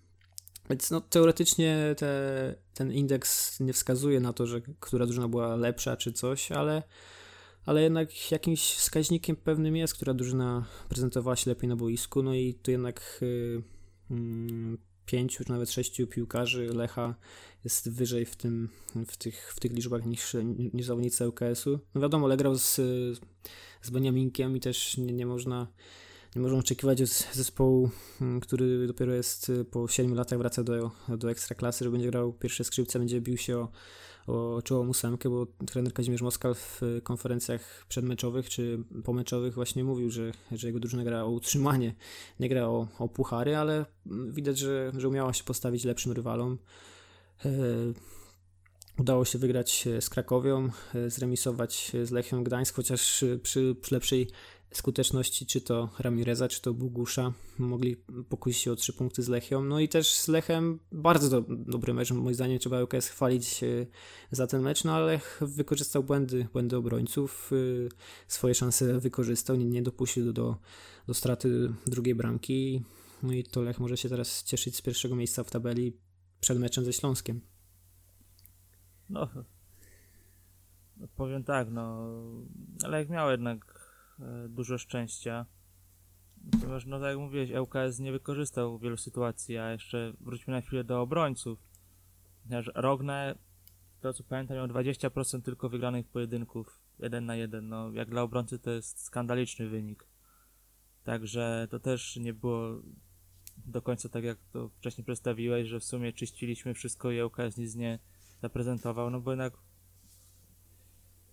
[0.69, 5.97] Więc no, teoretycznie te, ten indeks nie wskazuje na to, że która drużyna była lepsza
[5.97, 6.83] czy coś, ale,
[7.65, 12.23] ale jednak jakimś wskaźnikiem pewnym jest, która drużyna prezentowała się lepiej na boisku.
[12.23, 13.61] No i tu jednak y,
[14.11, 17.15] mm, pięciu czy nawet sześciu piłkarzy Lecha
[17.63, 18.69] jest wyżej w, tym,
[19.07, 20.35] w, tych, w tych liczbach niż,
[20.73, 21.79] niż zawodnicy ŁKS-u.
[21.95, 22.75] No wiadomo, ale grał z,
[23.81, 25.67] z Beniaminkiem i też nie, nie można
[26.35, 27.89] nie można oczekiwać od zespołu,
[28.21, 32.63] mm, który dopiero jest po 7 latach wraca do, do ekstraklasy, że będzie grał pierwsze
[32.63, 33.71] skrzypce, będzie bił się o,
[34.27, 40.31] o czołową ósemkę, bo trener Kazimierz Moskal w konferencjach przedmeczowych czy pomeczowych właśnie mówił, że,
[40.51, 41.95] że jego drużyna gra o utrzymanie,
[42.39, 43.85] nie gra o, o puchary, ale
[44.29, 46.57] widać, że, że umiała się postawić lepszym rywalom.
[47.45, 47.49] E,
[48.99, 54.27] Udało się wygrać z Krakowią, e, zremisować z Lechią Gdańsk, chociaż przy, przy lepszej
[54.71, 57.97] skuteczności, czy to Ramireza, czy to Bugusza, mogli
[58.29, 59.63] pokusić się o trzy punkty z Lechią.
[59.63, 63.67] No i też z Lechem bardzo do, dobry mecz, moim zdaniem trzeba UKS chwalić e,
[64.31, 67.89] za ten mecz, no ale Lech wykorzystał błędy, błędy obrońców, e,
[68.27, 70.57] swoje szanse wykorzystał, nie, nie dopuścił do, do,
[71.07, 72.83] do straty drugiej bramki.
[73.23, 75.97] No i to Lech może się teraz cieszyć z pierwszego miejsca w tabeli
[76.39, 77.41] przed meczem ze Śląskiem.
[79.09, 79.29] No,
[81.15, 82.11] powiem tak, no,
[82.87, 83.80] Lech miał jednak
[84.49, 85.45] dużo szczęścia.
[86.51, 90.83] Ponieważ, no tak jak mówiłeś, ŁKS nie wykorzystał wielu sytuacji, a jeszcze wróćmy na chwilę
[90.83, 91.59] do obrońców.
[92.43, 93.35] Ponieważ Rogne,
[94.01, 97.69] to co pamiętam, miał 20% tylko wygranych pojedynków jeden na jeden.
[97.69, 100.07] No, jak dla obrońcy to jest skandaliczny wynik.
[101.03, 102.81] Także to też nie było
[103.65, 107.75] do końca tak, jak to wcześniej przedstawiłeś, że w sumie czyściliśmy wszystko i ŁKS nic
[107.75, 107.99] nie
[108.41, 109.53] zaprezentował, no bo jednak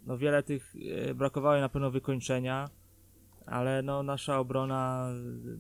[0.06, 0.74] no wiele tych
[1.08, 2.70] e, brakowało na pewno wykończenia,
[3.50, 5.08] ale no nasza obrona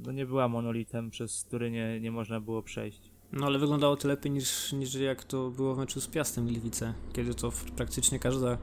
[0.06, 3.10] no nie była monolitem, przez który nie, nie można było przejść.
[3.32, 6.94] No ale wyglądało to lepiej niż, niż jak to było w meczu z Piastem Gliwice,
[7.12, 8.58] kiedy to praktycznie każda,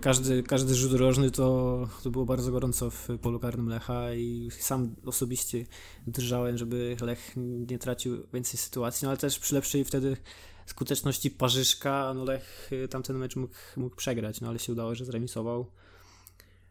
[0.00, 4.94] każdy, każdy rzut rożny to, to było bardzo gorąco w polu karnym Lecha i sam
[5.06, 5.66] osobiście
[6.06, 7.32] drżałem, żeby Lech
[7.70, 10.16] nie tracił więcej sytuacji, no ale też przy lepszej wtedy
[10.66, 15.66] skuteczności Parzyszka, no Lech tamten mecz mógł, mógł przegrać, no ale się udało, że zremisował.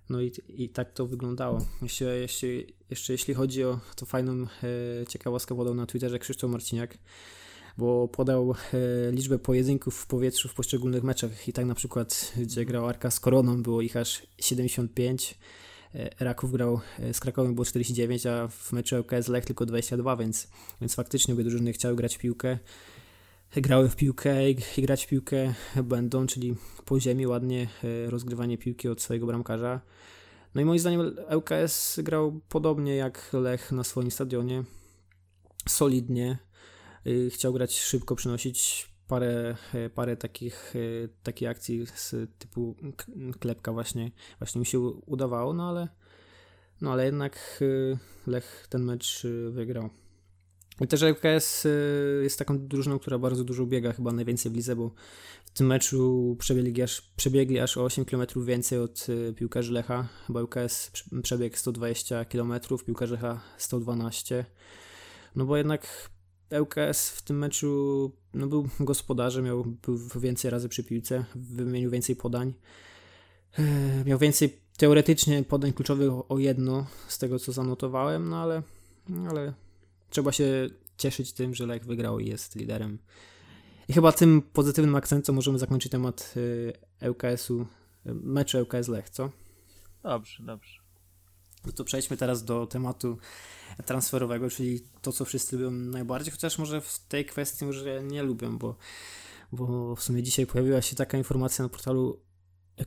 [0.10, 1.66] No i, i tak to wyglądało.
[1.82, 2.48] Jeszcze, jeszcze,
[2.90, 4.48] jeszcze jeśli chodzi o to fajną e,
[5.08, 6.98] ciekawostkę podał na Twitterze Krzysztof Marciniak,
[7.78, 11.48] bo podał e, liczbę pojedynków w powietrzu w poszczególnych meczach.
[11.48, 15.38] I tak na przykład, gdzie grał Arka z Koroną, było ich aż 75,
[15.96, 20.18] e, Raków grał e, z Krakowem było 49, a w meczu LKS Lech tylko 22,
[20.18, 20.48] więc,
[20.82, 22.58] więc faktycznie obie drużyny chciały grać piłkę
[23.56, 28.90] grały w piłkę i, grać w piłkę będą, czyli po ziemi ładnie e, rozgrywanie piłki
[28.90, 29.82] od swojego bramkarza.
[30.56, 34.64] No i moim zdaniem ŁKS grał podobnie jak Lech na swoim stadionie.
[35.68, 36.38] Solidnie.
[37.06, 40.74] E, chciał grać szybko, przynosić parę, e, parę takich,
[41.24, 42.76] takich akcji z typu
[43.40, 45.88] klepka właśnie, właśnie mi się udawało, no ale,
[46.82, 47.64] no ale jednak
[48.28, 49.90] Lech ten mecz wygrał.
[50.82, 54.76] I też LKS y, jest taką drużyną, która bardzo dużo biega, chyba najwięcej w lidze,
[54.76, 54.92] bo
[55.46, 60.08] w tym meczu przebiegli aż, przebiegli aż o 8 km więcej od y, piłkarzy Lecha.
[60.28, 60.92] Chyba LKS
[61.24, 62.54] przebiegł 120 km,
[62.86, 64.46] piłkarz Lecha 112.
[65.36, 66.10] No bo jednak
[66.50, 72.16] LKS w tym meczu no był gospodarzem, miał, był więcej razy przy piłce, wymienił więcej
[72.16, 72.54] podań.
[73.60, 78.62] E, miał więcej teoretycznie podań kluczowych o jedno z tego co zanotowałem, no ale,
[79.30, 79.54] ale
[80.10, 83.00] trzeba się cieszyć tym, że Lech wygrał i jest liderem.
[83.88, 86.74] I chyba tym pozytywnym akcentem możemy zakończyć temat y,
[87.10, 87.66] ŁKS-u, y,
[88.14, 89.30] meczu ŁKS Lech, co?
[90.04, 90.80] Dobrze, dobrze.
[91.66, 93.18] No to przejdźmy teraz do tematu
[93.86, 98.58] transferowego, czyli to, co wszyscy lubią najbardziej, chociaż może w tej kwestii może nie lubią,
[98.58, 98.76] bo,
[99.52, 102.22] bo w sumie dzisiaj pojawiła się taka informacja na portalu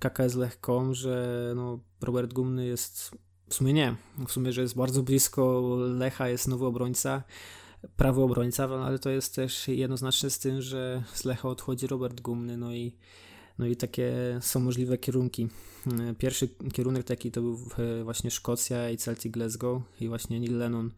[0.00, 3.10] kkslech.com, że no, Robert Gumny jest
[3.51, 3.94] w sumie nie.
[4.26, 7.22] W sumie, że jest bardzo blisko Lecha, jest nowy obrońca,
[7.96, 12.57] prawy obrońca, ale to jest też jednoznaczne z tym, że z Lecha odchodzi Robert Gumny,
[12.57, 12.92] no i,
[13.59, 15.48] no i takie są możliwe kierunki.
[16.18, 17.59] Pierwszy kierunek taki to był
[18.05, 20.92] właśnie Szkocja i Celtic Glasgow i właśnie Neil Lennon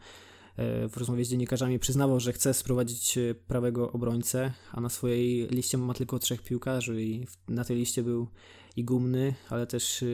[0.56, 5.78] e, w rozmowie z dziennikarzami przyznawał, że chce sprowadzić prawego obrońcę, a na swojej liście
[5.78, 8.28] ma tylko trzech piłkarzy i na tej liście był
[8.76, 10.04] i Gumny, ale też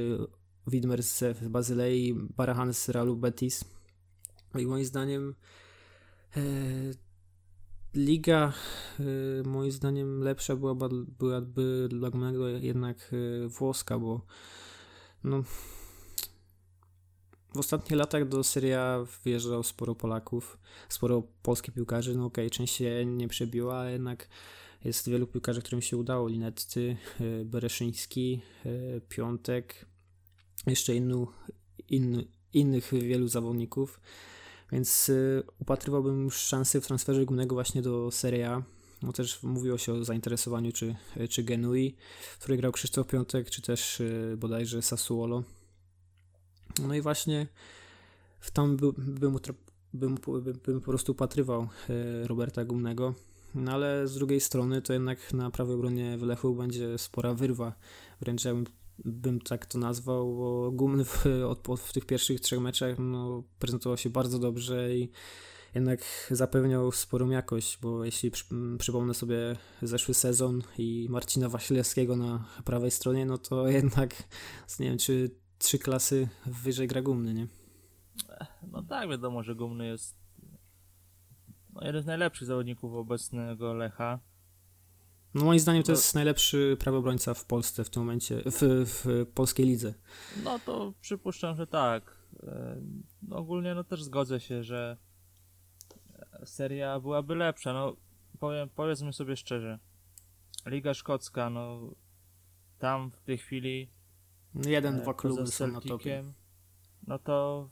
[0.68, 3.64] Widmer z Bazylei, Barahan z Realu Betis.
[4.58, 5.34] I moim zdaniem
[6.36, 6.40] e,
[7.94, 8.52] liga
[9.00, 10.88] e, moim zdaniem lepsza byłaby,
[11.18, 14.26] byłaby dla Gomego jednak e, włoska, bo
[15.24, 15.42] no,
[17.54, 20.58] w ostatnich latach do Syria wjeżdżał sporo Polaków,
[20.88, 22.14] sporo polskich piłkarzy.
[22.14, 24.28] No okej, okay, część się nie przebiła, ale jednak
[24.84, 26.28] jest wielu piłkarzy, którym się udało.
[26.28, 29.86] Linetty, e, Bereszyński, e, Piątek,
[30.70, 31.26] jeszcze innu,
[31.88, 34.00] in, innych wielu zawodników,
[34.72, 38.62] więc y, upatrywałbym szansy w transferze głównego właśnie do Serie A.
[39.02, 40.96] No też mówiło się o zainteresowaniu czy,
[41.30, 41.96] czy Genui,
[42.32, 45.42] w której grał Krzysztof Piątek, czy też y, bodajże Sassuolo.
[46.82, 47.46] No i właśnie
[48.40, 49.38] w tam by, bym,
[49.94, 50.18] bym,
[50.64, 53.14] bym po prostu upatrywał y, Roberta Gumnego.
[53.54, 57.72] No ale z drugiej strony to jednak na prawej obronie w Lechu będzie spora wyrwa.
[58.20, 58.64] Wręcz ja bym
[59.04, 61.24] bym tak to nazwał, bo Gumny w,
[61.78, 65.10] w tych pierwszych trzech meczach no, prezentował się bardzo dobrze i
[65.74, 68.44] jednak zapewniał sporą jakość, bo jeśli przy,
[68.78, 74.14] przypomnę sobie zeszły sezon i Marcina Wasilewskiego na prawej stronie, no to jednak
[74.80, 77.46] nie wiem, czy trzy klasy wyżej gra Gumny, nie?
[78.72, 80.16] No tak, wiadomo, że Gumny jest
[81.72, 84.20] no, jeden z najlepszych zawodników obecnego Lecha.
[85.34, 85.98] No moim zdaniem to no.
[85.98, 89.94] jest najlepszy prawy obrońca w Polsce w tym momencie, w, w polskiej lidze.
[90.44, 92.18] No to przypuszczam, że tak.
[93.22, 94.96] No ogólnie no też zgodzę się, że
[96.44, 97.72] seria byłaby lepsza.
[97.72, 97.96] No
[98.40, 99.78] powiem, powiedzmy sobie szczerze.
[100.66, 101.94] Liga Szkocka, no
[102.78, 103.90] tam w tej chwili
[104.54, 106.24] jeden, e, dwa kluby są na topie.
[107.06, 107.68] No to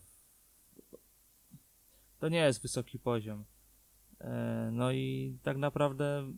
[2.19, 3.45] to nie jest wysoki poziom.
[4.21, 6.33] E, no i tak naprawdę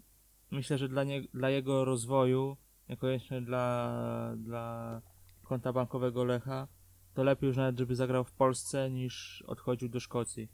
[0.51, 2.57] myślę, że dla, nie, dla jego rozwoju,
[2.88, 5.01] niekoniecznie dla, dla
[5.44, 6.68] konta bankowego Lecha,
[7.14, 10.49] to lepiej już nawet, żeby zagrał w Polsce, niż odchodził do Szkocji.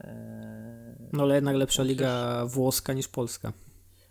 [0.00, 3.52] Eee, no ale jednak lepsza liga włoska niż polska.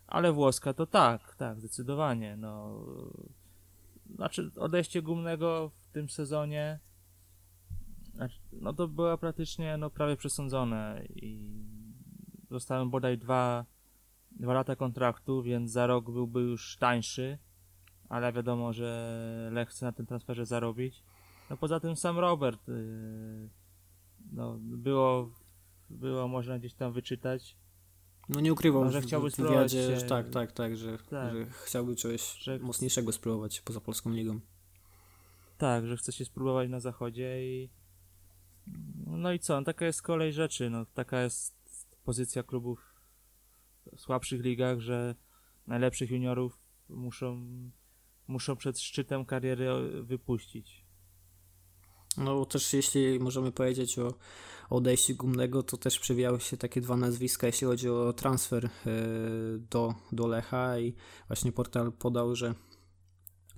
[0.07, 2.37] Ale włoska to tak, tak, zdecydowanie.
[2.37, 2.81] No,
[4.15, 6.79] znaczy odejście Gumnego w tym sezonie
[8.15, 11.39] znaczy, no to było praktycznie no, prawie przesądzone i
[12.49, 13.65] zostałem bodaj dwa,
[14.35, 17.37] dwa lata kontraktu, więc za rok byłby już tańszy,
[18.09, 21.03] ale wiadomo, że Lech chce na tym transferze zarobić.
[21.49, 23.49] No poza tym sam Robert yy,
[24.31, 25.31] no, było,
[25.89, 27.57] było można gdzieś tam wyczytać,
[28.29, 29.99] no nie ukrywał, no, że chciałby w wywiadzie, się...
[29.99, 31.33] że tak, tak, tak, że, tak.
[31.33, 32.59] że chciałby czegoś że...
[32.59, 34.39] mocniejszego spróbować poza Polską Ligą.
[35.57, 37.69] Tak, że chce się spróbować na zachodzie i
[39.05, 41.55] no i co, no, taka jest kolej rzeczy, no taka jest
[42.03, 42.94] pozycja klubów
[43.97, 45.15] słabszych ligach, że
[45.67, 46.59] najlepszych juniorów
[46.89, 47.47] muszą,
[48.27, 49.67] muszą przed szczytem kariery
[50.03, 50.85] wypuścić.
[52.17, 54.13] No też jeśli możemy powiedzieć o
[54.69, 58.69] odejściu Gumnego, to też przewijały się takie dwa nazwiska, jeśli chodzi o transfer e,
[59.69, 60.93] do, do Lecha i
[61.27, 62.55] właśnie portal podał, że,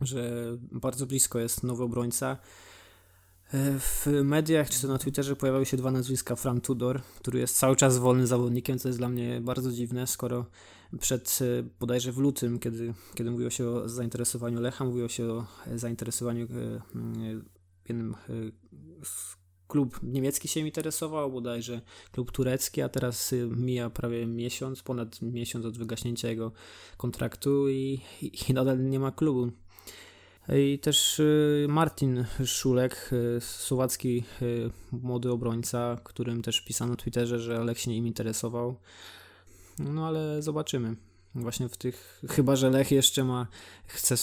[0.01, 0.31] że
[0.71, 2.37] bardzo blisko jest nowy obrońca.
[3.53, 6.35] E, w mediach czy to na Twitterze pojawiały się dwa nazwiska.
[6.35, 10.45] Fran Tudor, który jest cały czas wolnym zawodnikiem, co jest dla mnie bardzo dziwne, skoro
[10.99, 15.45] przed e, bodajże w lutym, kiedy, kiedy mówiło się o zainteresowaniu Lecha, mówiło się o
[15.75, 16.47] zainteresowaniu
[17.89, 18.15] jednym
[19.67, 21.81] klub niemiecki się interesował, bodajże
[22.11, 26.51] klub turecki, a teraz mija prawie miesiąc, ponad miesiąc od wygaśnięcia jego
[26.97, 28.01] kontraktu i,
[28.49, 29.51] i nadal nie ma klubu.
[30.55, 34.23] I też y, Martin Szulek, y, słowacki
[34.91, 38.79] młody obrońca, którym też pisano na Twitterze, że Lech się nim interesował.
[39.79, 40.95] No ale zobaczymy.
[41.35, 43.47] Właśnie w tych, chyba że Lech jeszcze ma,
[43.87, 44.15] chce,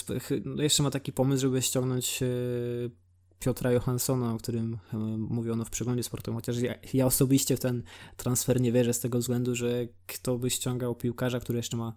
[0.44, 2.20] no, jeszcze ma taki pomysł, żeby ściągnąć
[3.44, 7.82] Piotra Johanssona, o którym e, mówiono w przeglądzie sportowym, chociaż ja, ja, osobiście w ten
[8.16, 11.92] transfer nie wierzę z tego względu, że kto by ściągał piłkarza, który jeszcze ma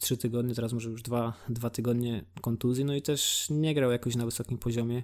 [0.00, 3.90] 3 e, tygodnie, teraz może już 2, 2 tygodnie kontuzji, no i też nie grał
[3.90, 5.02] jakoś na wysokim poziomie,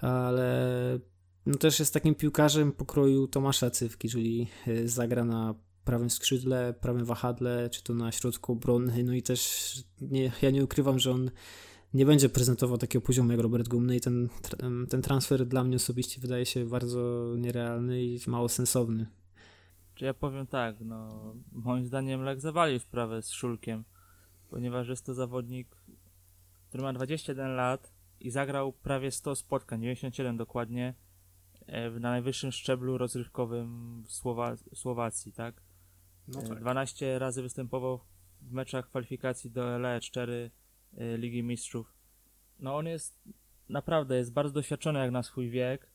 [0.00, 0.98] ale
[1.46, 5.54] no też jest takim piłkarzem pokroju Tomasza Cywki, czyli e, zagra na
[5.84, 10.64] prawym skrzydle, prawym wahadle, czy to na środku obrony, no i też nie, ja nie
[10.64, 11.30] ukrywam, że on
[11.94, 14.28] nie będzie prezentował takiego poziomu jak Robert Gumny i ten,
[14.88, 19.06] ten transfer dla mnie osobiście wydaje się bardzo nierealny i mało sensowny.
[19.94, 21.08] Czy ja powiem tak, no
[21.52, 23.84] moim zdaniem Lech zawalił sprawę z Szulkiem,
[24.50, 25.76] ponieważ jest to zawodnik,
[26.68, 30.94] który ma 21 lat i zagrał prawie 100 spotkań, 97 dokładnie,
[31.66, 35.62] e, na najwyższym szczeblu rozrywkowym w Słowa Słowacji, tak?
[36.28, 36.60] No tak.
[36.60, 38.00] 12 razy występował
[38.42, 40.50] w meczach kwalifikacji do LE 4 Y,
[40.92, 41.94] Ligi Mistrzów.
[42.58, 43.22] No on jest
[43.68, 45.90] naprawdę jest bardzo doświadczony jak na swój wiek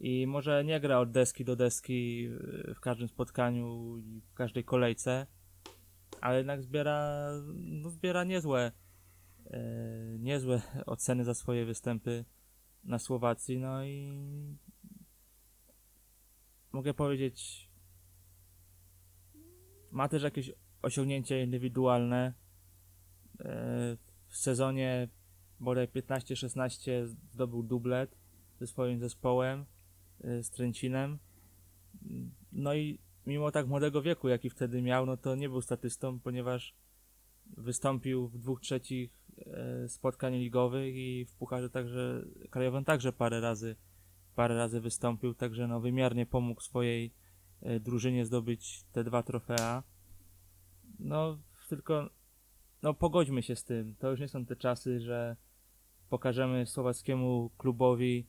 [0.00, 2.26] i może nie gra od deski do deski
[2.68, 5.26] y, w każdym spotkaniu i w każdej kolejce,
[6.20, 8.72] ale jednak zbiera, no zbiera niezłe,
[9.50, 12.24] yy, niezłe oceny za swoje występy
[12.84, 14.12] na Słowacji, no i
[16.72, 17.70] mogę powiedzieć,
[19.90, 22.34] ma też jakieś osiągnięcia indywidualne.
[24.30, 25.08] W sezonie
[25.60, 28.16] bodaj 15-16 zdobył dublet
[28.60, 29.64] ze swoim zespołem,
[30.24, 31.18] y, z Tręcinem.
[32.52, 36.74] No i mimo tak młodego wieku, jaki wtedy miał, no to nie był statystą, ponieważ
[37.56, 39.10] wystąpił w dwóch trzecich
[39.46, 43.76] e, spotkań ligowych i w pucharze także krajowym także parę razy
[44.34, 47.14] parę razy wystąpił, także no wymiarnie pomógł swojej
[47.62, 49.82] e, drużynie zdobyć te dwa trofea.
[50.98, 52.10] No tylko
[52.82, 53.94] no pogodźmy się z tym.
[53.98, 55.36] To już nie są te czasy, że
[56.08, 58.26] pokażemy słowackiemu klubowi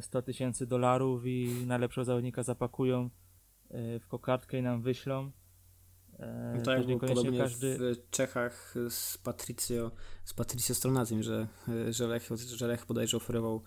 [0.00, 3.10] 100 e, tysięcy dolarów i najlepszego zawodnika zapakują
[3.70, 5.30] e, w kokardkę i nam wyślą.
[6.18, 7.78] E, no tak, było podobnie każdy...
[7.78, 9.90] w Czechach z Patricio,
[10.24, 11.46] z Patricio Stronazim, że,
[11.90, 13.62] że, Lech, że Lech bodajże oferował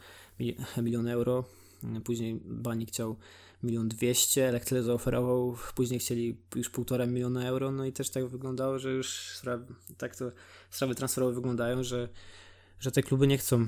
[0.78, 1.44] milion euro,
[2.06, 3.16] później Bani chciał
[3.64, 8.28] milion dwieście, Lech tyle zaoferował, później chcieli już półtora miliona euro, no i też tak
[8.28, 9.41] wyglądało, że już
[9.97, 10.32] tak to
[10.70, 12.10] sprawy transferowe wyglądają, że,
[12.80, 13.68] że te kluby nie chcą,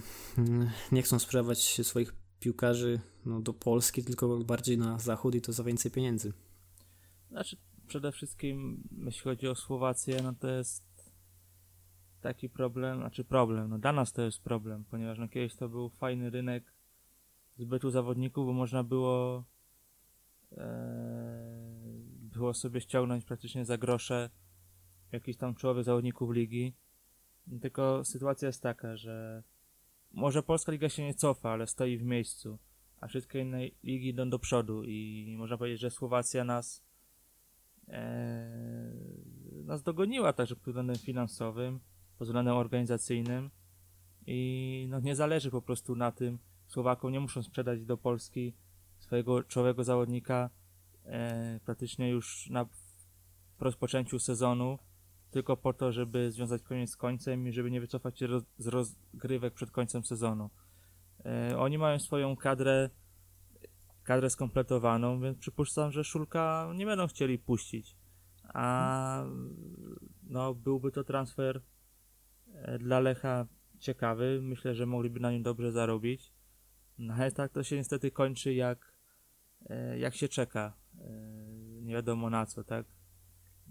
[0.91, 5.63] nie chcą sprzedawać swoich piłkarzy no, do Polski, tylko bardziej na zachód i to za
[5.63, 6.33] więcej pieniędzy.
[7.31, 10.83] Znaczy, przede wszystkim, jeśli chodzi o Słowację, no to jest
[12.21, 15.89] taki problem, znaczy problem, no dla nas to jest problem, ponieważ no kiedyś to był
[15.89, 16.73] fajny rynek
[17.57, 19.43] zbytu zawodników, bo można było
[22.31, 24.29] było sobie ściągnąć praktycznie za grosze
[25.11, 26.73] jakichś tam czołowych zawodników ligi.
[27.61, 29.43] Tylko sytuacja jest taka, że
[30.11, 32.59] może Polska Liga się nie cofa, ale stoi w miejscu,
[33.01, 36.83] a wszystkie inne ligi idą do przodu i można powiedzieć, że Słowacja nas
[37.87, 38.69] e,
[39.63, 41.79] nas dogoniła także pod względem finansowym,
[42.17, 43.49] pod względem organizacyjnym
[44.27, 48.53] i no, nie zależy po prostu na tym, Słowakom nie muszą sprzedać do Polski
[49.09, 50.49] swojego czołowego zawodnika
[51.05, 52.65] e, praktycznie już na
[53.59, 54.79] rozpoczęciu sezonu,
[55.31, 58.67] tylko po to, żeby związać koniec z końcem i żeby nie wycofać się roz, z
[58.67, 60.49] rozgrywek przed końcem sezonu.
[61.25, 62.89] E, oni mają swoją kadrę,
[64.03, 67.97] kadrę skompletowaną, więc przypuszczam, że Szulka nie będą chcieli puścić.
[68.53, 69.23] A
[70.23, 71.61] no, byłby to transfer
[72.53, 73.47] e, dla Lecha
[73.79, 74.39] ciekawy.
[74.41, 76.33] Myślę, że mogliby na nim dobrze zarobić.
[76.97, 78.98] No ale tak to się niestety kończy jak,
[79.97, 80.73] jak się czeka.
[81.01, 81.09] E,
[81.81, 82.85] nie wiadomo na co, tak?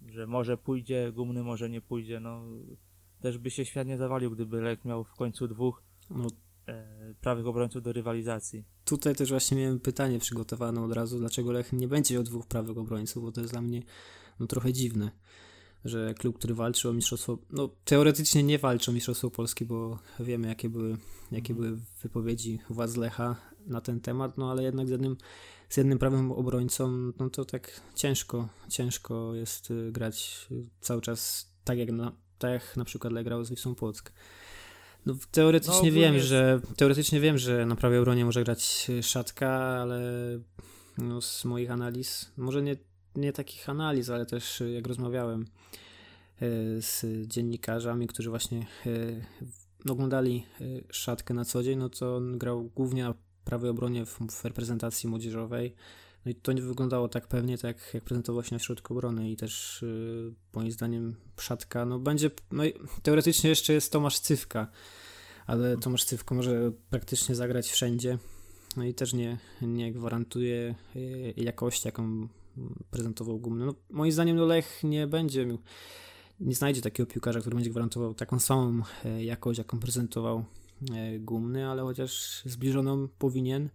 [0.06, 2.20] Że może pójdzie gumny, może nie pójdzie.
[2.20, 2.42] No,
[3.20, 6.28] też by się świat nie zawalił, gdyby Lech miał w końcu dwóch no,
[6.68, 8.64] e, prawych obrońców do rywalizacji.
[8.84, 12.78] Tutaj też właśnie miałem pytanie przygotowane od razu, dlaczego Lech nie będzie miał dwóch prawych
[12.78, 13.82] obrońców, bo to jest dla mnie
[14.40, 15.10] no, trochę dziwne
[15.84, 20.48] że klub, który walczy o mistrzostwo, no teoretycznie nie walczy o mistrzostwo Polski, bo wiemy
[20.48, 20.96] jakie były,
[21.32, 21.56] jakie mhm.
[21.56, 23.36] były wypowiedzi władz Lecha
[23.68, 25.16] na ten temat, no ale jednak z jednym,
[25.68, 30.48] z jednym prawym obrońcą, no to tak ciężko, ciężko jest y, grać
[30.80, 34.12] cały czas tak jak na, tak jak na przykład grał z Wisłą Płock.
[35.06, 36.26] No, teoretycznie no, wiem, jest...
[36.26, 40.00] że teoretycznie wiem, że na prawej obronie może grać Szatka, ale
[40.98, 42.76] no, z moich analiz, może nie
[43.18, 45.42] nie takich analiz, ale też y, jak rozmawiałem
[46.42, 49.24] y, z dziennikarzami, którzy właśnie y,
[49.88, 50.46] oglądali
[50.90, 53.14] szatkę na co dzień, no to on grał głównie na
[53.48, 55.74] prawej obronie w, w reprezentacji młodzieżowej.
[56.24, 59.36] No i to nie wyglądało tak pewnie, tak jak prezentował się na środku obrony i
[59.36, 62.72] też yy, moim zdaniem Szatka, no będzie, no i
[63.02, 64.68] teoretycznie jeszcze jest Tomasz Cywka,
[65.46, 68.18] ale Tomasz Cywko może praktycznie zagrać wszędzie,
[68.76, 70.74] no i też nie, nie gwarantuje
[71.36, 72.28] jakości, jaką
[72.90, 73.66] prezentował gumny.
[73.66, 75.46] No, moim zdaniem no Lech nie będzie
[76.40, 80.44] nie znajdzie takiego piłkarza, który będzie gwarantował taką samą e, jakość, jaką prezentował
[81.20, 83.70] gumny, ale chociaż zbliżoną powinien.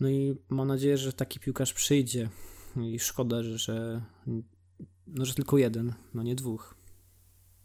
[0.00, 2.28] No i mam nadzieję, że taki piłkarz przyjdzie.
[2.76, 4.02] I szkoda, że, że,
[5.06, 6.74] no, że tylko jeden, no nie dwóch.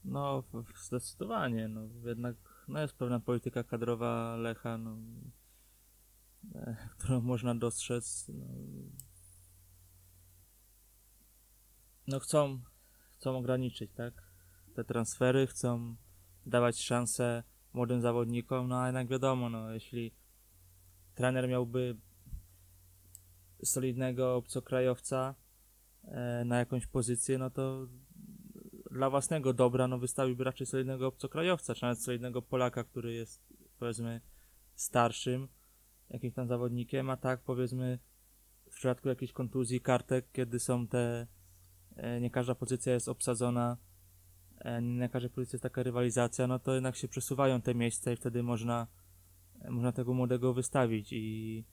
[0.05, 0.43] No,
[0.85, 1.67] zdecydowanie.
[1.67, 2.35] No, jednak
[2.67, 4.97] no, jest pewna polityka kadrowa Lecha, no,
[6.55, 8.25] e, którą można dostrzec.
[8.33, 8.45] No,
[12.07, 12.59] no chcą,
[13.13, 14.13] chcą ograniczyć, tak?
[14.75, 15.95] Te transfery, chcą
[16.45, 17.43] dawać szansę
[17.73, 20.11] młodym zawodnikom, no a jednak wiadomo, no jeśli
[21.15, 21.97] trener miałby
[23.63, 25.35] solidnego obcokrajowca
[26.03, 27.87] e, na jakąś pozycję, no to
[28.91, 33.41] dla własnego dobra, no wystawiłby raczej solidnego obcokrajowca, czy nawet solidnego Polaka, który jest
[33.79, 34.21] powiedzmy
[34.75, 35.47] starszym
[36.09, 37.99] jakimś tam zawodnikiem, a tak powiedzmy
[38.71, 41.27] w przypadku jakiejś kontuzji kartek, kiedy są te
[41.99, 43.77] E, nie każda pozycja jest obsadzona,
[44.81, 48.43] na każdej pozycji jest taka rywalizacja, no to jednak się przesuwają te miejsca i wtedy
[48.43, 48.87] można,
[49.61, 51.65] e, można tego młodego wystawić i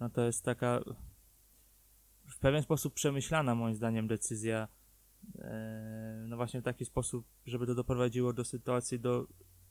[0.00, 0.80] no to jest taka
[2.26, 4.68] w pewien sposób przemyślana moim zdaniem decyzja
[6.26, 9.26] no właśnie w taki sposób, żeby to doprowadziło do sytuacji do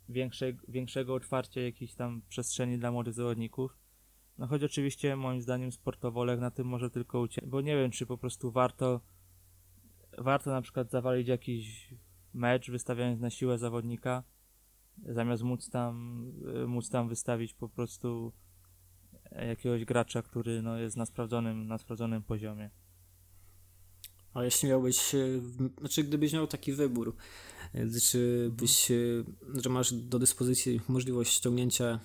[0.10, 3.78] większej, większego otwarcia jakichś tam przestrzeni dla młodych zawodników.
[4.38, 7.92] No choć oczywiście moim zdaniem sportowo Lech na tym może tylko uciec, bo nie wiem
[7.92, 9.02] czy po prostu warto
[10.18, 11.94] warto na przykład zawalić jakiś
[12.34, 14.24] mecz, wystawiając na siłę zawodnika,
[15.06, 16.26] zamiast móc tam,
[16.64, 18.34] e, móc tam wystawić po prostu
[19.32, 22.70] jakiegoś gracza, który no, jest na sprawdzonym, na sprawdzonym poziomie.
[24.34, 25.42] A jeśli miałbyś, e,
[25.80, 27.16] znaczy gdybyś miał taki wybór,
[27.74, 28.92] e, czy byś,
[29.64, 32.00] że masz do dyspozycji możliwość ściągnięcia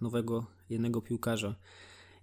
[0.00, 1.56] nowego jednego piłkarza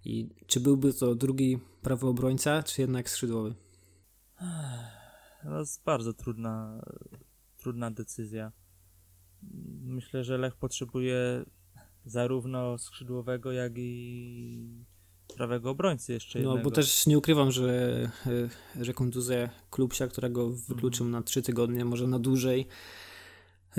[0.04, 3.54] i czy byłby to drugi prawy obrońca, czy jednak skrzydłowy?
[5.42, 6.82] To jest bardzo trudna,
[7.68, 8.52] trudna decyzja.
[9.82, 11.44] Myślę, że Lech potrzebuje
[12.04, 14.84] zarówno skrzydłowego, jak i
[15.36, 16.58] prawego obrońcy jeszcze jednego.
[16.58, 18.00] No, bo też nie ukrywam, że,
[18.76, 21.12] e, że kontuzja Klubsia, którego wykluczył mm.
[21.12, 22.66] na trzy tygodnie, może na dłużej,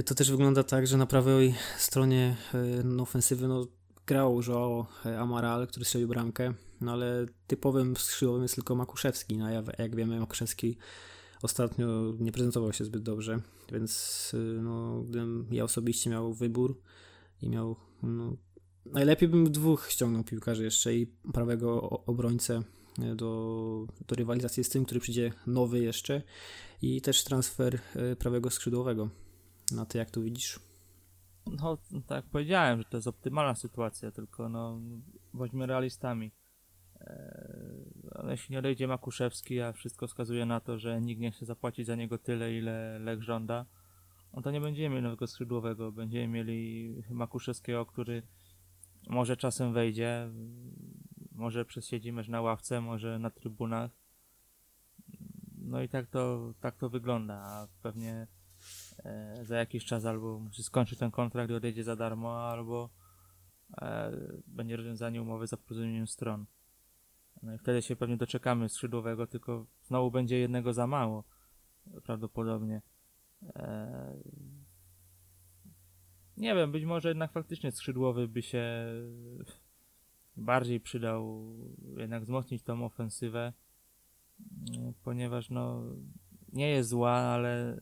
[0.05, 3.67] to też wygląda tak, że na prawej stronie e, no, ofensywy no,
[4.05, 4.87] grał Joao
[5.19, 10.77] Amaral, który strzelił bramkę, no ale typowym skrzydłowym jest tylko Makuszewski, no jak wiemy Makuszewski
[11.41, 13.39] ostatnio nie prezentował się zbyt dobrze,
[13.71, 16.81] więc y, no, gdybym ja osobiście miał wybór
[17.41, 18.37] i miał no,
[18.85, 22.63] najlepiej bym dwóch ściągnął piłkarzy jeszcze i prawego obrońcę
[22.99, 26.21] y, do, do rywalizacji z tym, który przyjdzie nowy jeszcze
[26.81, 29.09] i też transfer y, prawego skrzydłowego.
[29.71, 30.59] Na to jak to widzisz?
[31.45, 31.77] No,
[32.07, 34.79] tak powiedziałem, że to jest optymalna sytuacja, tylko no,
[35.33, 36.31] bądźmy realistami.
[38.15, 41.87] Ale jeśli nie odejdzie Makuszewski, a wszystko wskazuje na to, że nikt nie chce zapłacić
[41.87, 43.65] za niego tyle, ile Lech żąda,
[44.33, 45.91] no to nie będziemy mieli nowego skrzydłowego.
[45.91, 48.23] Będziemy mieli Makuszewskiego, który
[49.07, 50.29] może czasem wejdzie,
[51.31, 53.91] może przesiedzi mecz na ławce, może na trybunach.
[55.57, 58.27] No i tak to, tak to wygląda, a pewnie
[59.05, 62.89] e, za jakiś czas albo musi skończyć ten kontrakt i odejdzie za darmo, albo
[63.81, 64.11] e,
[64.47, 66.45] będzie rozwiązanie umowy za porozumieniem stron.
[67.43, 71.23] No i wtedy się pewnie doczekamy skrzydłowego, tylko znowu będzie jednego za mało
[72.03, 72.81] prawdopodobnie.
[73.55, 74.13] E,
[76.37, 78.65] nie wiem, być może jednak faktycznie skrzydłowy by się
[80.37, 81.53] bardziej przydał
[81.97, 83.53] jednak wzmocnić tą ofensywę,
[85.03, 85.83] ponieważ no
[86.53, 87.79] nie jest zła, ale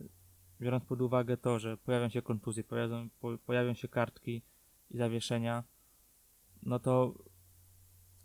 [0.61, 3.09] biorąc pod uwagę to, że pojawią się kontuzje, pojawią,
[3.45, 4.41] pojawią się kartki
[4.91, 5.63] i zawieszenia,
[6.63, 7.13] no to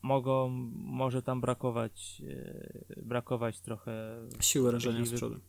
[0.02, 2.22] mogą, może tam brakować,
[2.96, 5.40] e, brakować trochę siły rażenia z przodu.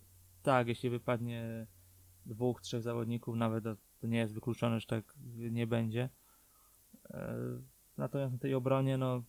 [0.43, 1.67] Tak, jeśli wypadnie
[2.25, 3.63] dwóch, trzech zawodników, nawet
[3.99, 6.09] to nie jest wykluczone, że tak nie będzie.
[7.09, 7.37] E,
[7.97, 9.23] natomiast na tej obronie, no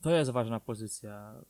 [0.00, 1.44] to jest ważna pozycja.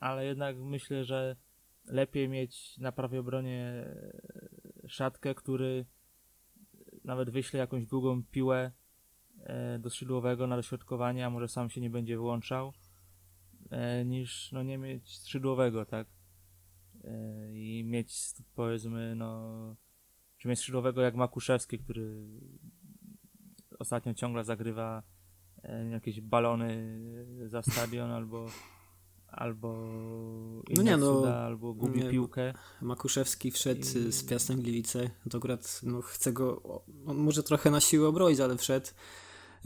[0.00, 1.36] Ale jednak myślę, że
[1.84, 3.84] lepiej mieć na prawej obronie
[4.86, 5.86] szatkę, który
[7.04, 8.72] nawet wyśle jakąś długą piłę e,
[9.78, 12.72] do skrzydłowego na dośrodkowanie, a może sam się nie będzie wyłączał,
[13.70, 16.06] e, niż no nie mieć skrzydłowego, tak?
[17.04, 19.76] E, I mieć powiedzmy, no
[20.38, 22.26] czy mieć skrzydłowego jak Makuszewski, który
[23.78, 25.02] ostatnio ciągle zagrywa
[25.90, 26.98] jakieś balony
[27.46, 28.46] za stadion albo
[29.28, 29.88] albo
[30.76, 32.54] no nie, no, cuda, albo gubi nie, piłkę.
[32.82, 34.12] Makuszewski wszedł I...
[34.12, 36.62] z Piastem Gliwice, to akurat no, chce go,
[37.06, 38.86] on może trochę na siłę obroić, ale wszedł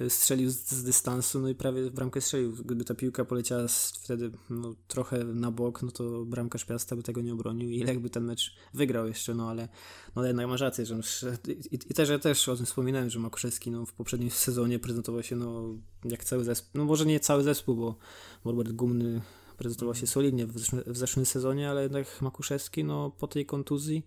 [0.08, 2.52] strzelił z, z, dystansu, no i prawie w bramkę strzelił.
[2.52, 3.66] Gdyby ta piłka poleciała
[4.02, 8.10] wtedy no, trochę na bok, no to bramkarz Piasta by tego nie obronił i jakby
[8.10, 9.68] ten mecz wygrał jeszcze, no ale
[10.16, 11.00] no jednak ma rację, że
[11.48, 15.22] i, i też ja też o tym wspominałem, że Makuszewski no, w poprzednim sezonie prezentował
[15.22, 15.74] się no,
[16.04, 17.96] jak cały zespół, no może nie cały zespół, bo
[18.44, 19.20] Robert Gumny
[19.56, 24.06] prezentował się solidnie w zeszłym, w zeszłym sezonie, ale jednak Makuszewski no, po tej kontuzji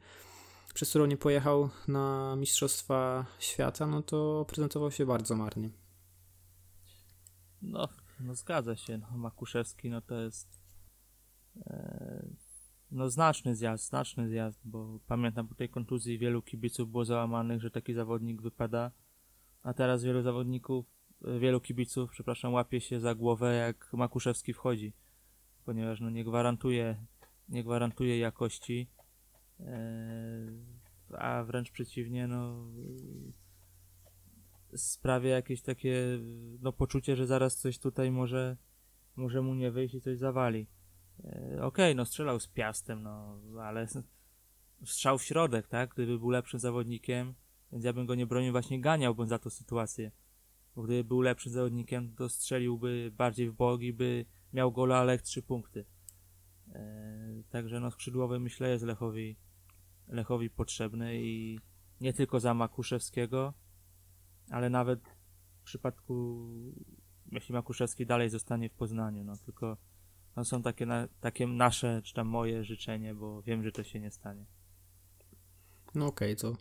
[0.76, 5.70] przez którą nie pojechał na Mistrzostwa Świata, no to prezentował się bardzo marnie.
[7.62, 7.88] No,
[8.20, 8.98] no zgadza się.
[8.98, 10.60] No, Makuszewski no to jest
[11.58, 12.26] e,
[12.92, 17.72] no znaczny zjazd, znaczny zjazd, bo pamiętam po tej kontuzji wielu kibiców było załamanych, że
[17.72, 18.92] taki zawodnik wypada,
[19.64, 20.86] a teraz wielu zawodników,
[21.26, 24.94] e, wielu kibiców, przepraszam, łapie się za głowę jak Makuszewski wchodzi,
[25.66, 27.06] ponieważ no nie gwarantuje,
[27.50, 28.95] nie gwarantuje jakości
[31.12, 32.68] a wręcz przeciwnie, no
[34.76, 36.20] sprawia jakieś takie
[36.62, 38.58] no, poczucie, że zaraz coś tutaj może,
[39.16, 40.68] może mu nie wyjść i coś zawali.
[41.24, 43.88] E, okej, okay, no strzelał z piastem, no ale
[44.86, 45.94] strzał w środek, tak?
[45.94, 47.34] Gdyby był lepszym zawodnikiem,
[47.72, 50.12] więc ja bym go nie bronił, właśnie ganiałbym za tą sytuację.
[50.76, 55.42] Bo gdyby był lepszym zawodnikiem, to strzeliłby bardziej w bogi, by miał gola, ale trzy
[55.42, 55.86] punkty.
[56.74, 59.38] E, także no skrzydłowy myślę jest Lechowi,
[60.08, 61.60] Lechowi potrzebny i
[62.02, 63.54] nie tylko za Makuszewskiego,
[64.50, 65.00] ale nawet
[65.62, 66.46] w przypadku
[67.32, 69.78] jeśli Makuszewski dalej zostanie w Poznaniu, no tylko
[70.36, 74.00] no, są takie, na, takie nasze, czy tam moje życzenie, bo wiem, że to się
[74.00, 74.46] nie stanie.
[75.96, 76.58] No okej, okay, to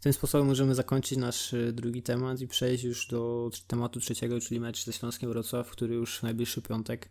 [0.00, 4.60] tym sposobem możemy zakończyć nasz y, drugi temat i przejść już do tematu trzeciego, czyli
[4.60, 7.10] mecz ze Śląskiem Wrocław, który już w najbliższy piątek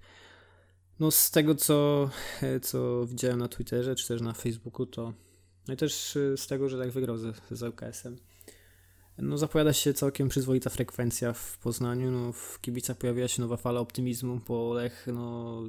[0.99, 2.09] no z tego, co,
[2.41, 5.13] e, co widziałem na Twitterze, czy też na Facebooku, to
[5.67, 8.17] no i też e, z tego, że tak wygrał z, z UKS-em.
[9.17, 13.79] No zapowiada się całkiem przyzwoita frekwencja w Poznaniu, no w kibicach pojawiła się nowa fala
[13.79, 15.61] optymizmu, bo Lech, no,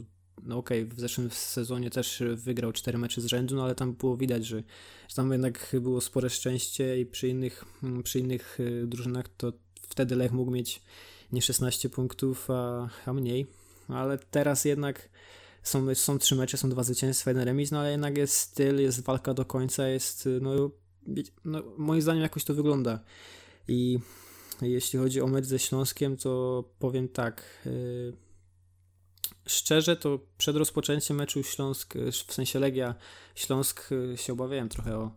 [0.43, 3.93] no okej, okay, w zeszłym sezonie też wygrał cztery mecze z rzędu, no ale tam
[3.93, 4.63] było widać, że,
[5.09, 7.65] że tam jednak było spore szczęście i przy innych,
[8.05, 10.83] przy innych e, drużynach to wtedy Lech mógł mieć
[11.33, 13.47] nie 16 punktów, a, a mniej.
[13.89, 15.09] Ale teraz jednak
[15.69, 19.05] są, są trzy mecze, są dwa zwycięstwa, jeden remis, no ale jednak jest styl, jest
[19.05, 20.71] walka do końca, jest, no,
[21.45, 23.01] no moim zdaniem jakoś to wygląda.
[23.69, 23.99] I
[24.62, 28.12] jeśli chodzi o mecz ze Śląskiem, to powiem tak, yy,
[29.47, 31.95] szczerze to przed rozpoczęciem meczu Śląsk,
[32.27, 32.95] w sensie Legia
[33.35, 35.11] Śląsk y, się obawiałem trochę o,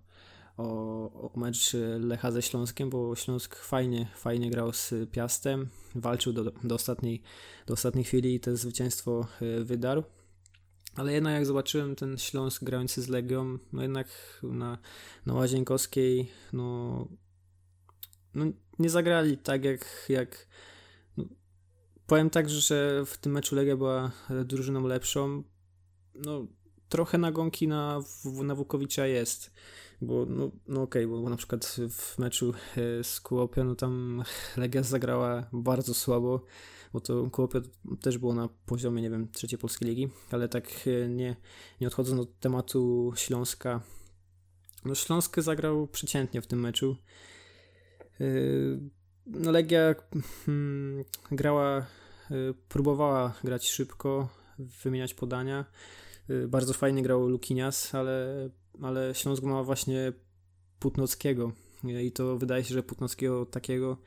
[0.57, 6.43] o, o mecz Lecha ze Śląskiem, bo Śląsk fajnie, fajnie grał z Piastem, walczył do,
[6.43, 7.21] do, ostatniej,
[7.67, 10.03] do ostatniej chwili i to zwycięstwo e, wydarł.
[10.95, 14.07] Ale jednak jak zobaczyłem ten Śląsk grający z Legią, no jednak
[14.43, 14.77] na,
[15.25, 17.07] na Łazienkowskiej, no,
[18.33, 18.45] no
[18.79, 20.47] nie zagrali tak jak, jak
[21.17, 21.25] no,
[22.07, 24.11] powiem tak, że w tym meczu Legia była
[24.45, 25.43] drużyną lepszą,
[26.15, 26.47] no
[26.89, 27.99] trochę nagonki na,
[28.43, 29.51] na Wukowicza jest,
[30.01, 34.23] bo no, no okej, okay, bo na przykład w meczu e, z Kuopią, no tam
[34.57, 36.45] Legia zagrała bardzo słabo,
[36.93, 37.61] bo to Kuopio
[38.01, 41.35] też było na poziomie, nie wiem, trzeciej polskiej ligi, ale tak e, nie,
[41.81, 43.81] nie odchodząc od tematu Śląska,
[44.85, 46.95] no Śląsk zagrał przeciętnie w tym meczu.
[48.21, 48.25] E,
[49.25, 49.95] no Legia
[50.45, 51.85] hmm, grała,
[52.69, 54.29] próbowała grać szybko,
[54.83, 55.65] wymieniać podania,
[56.47, 58.49] bardzo fajnie grał Lukinias, ale,
[58.81, 60.13] ale Śląsk ma właśnie
[60.79, 61.51] Putnockiego
[61.83, 63.97] i to wydaje się, że Putnockiego takiego,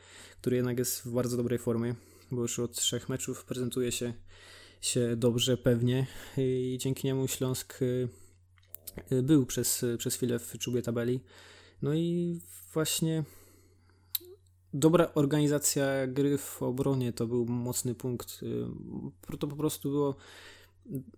[0.41, 1.95] który jednak jest w bardzo dobrej formie,
[2.31, 4.14] bo już od trzech meczów prezentuje się,
[4.81, 6.07] się dobrze, pewnie
[6.39, 8.09] i dzięki niemu Śląsk y,
[9.12, 11.20] y, był przez, przez chwilę w czubie tabeli.
[11.83, 12.39] No i
[12.72, 13.25] właśnie
[14.75, 18.41] dobra organizacja gry w obronie to był mocny punkt.
[19.39, 20.16] To po prostu było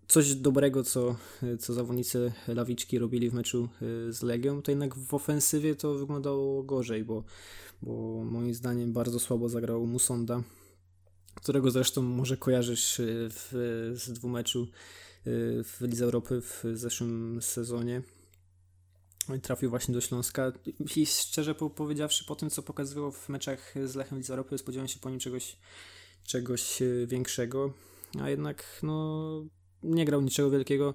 [0.09, 1.17] coś dobrego, co,
[1.59, 3.69] co zawodnicy Lawiczki robili w meczu
[4.09, 7.25] y, z Legią, to jednak w ofensywie to wyglądało gorzej, bo,
[7.83, 10.43] bo moim zdaniem bardzo słabo zagrał Musonda,
[11.41, 13.51] którego zresztą może kojarzysz y, w,
[13.95, 18.03] z dwumeczu y, w Lidze Europy w zeszłym sezonie.
[19.43, 20.53] Trafił właśnie do Śląska
[20.97, 24.99] i szczerze powiedziawszy, po tym co pokazywał w meczach z Lechem Lidze Europy, spodziewałem się
[24.99, 25.57] po nim czegoś,
[26.25, 27.73] czegoś większego
[28.21, 29.45] a jednak no,
[29.83, 30.95] nie grał niczego wielkiego.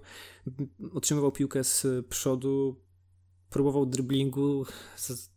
[0.94, 2.76] Otrzymywał piłkę z przodu,
[3.52, 4.66] próbował driblingu.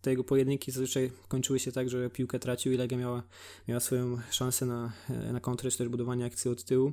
[0.00, 3.22] Te jego pojedynki zazwyczaj kończyły się tak, że piłkę tracił i Legia miała,
[3.68, 4.92] miała swoją szansę na,
[5.32, 6.92] na kontrę, czy też budowanie akcji od tyłu.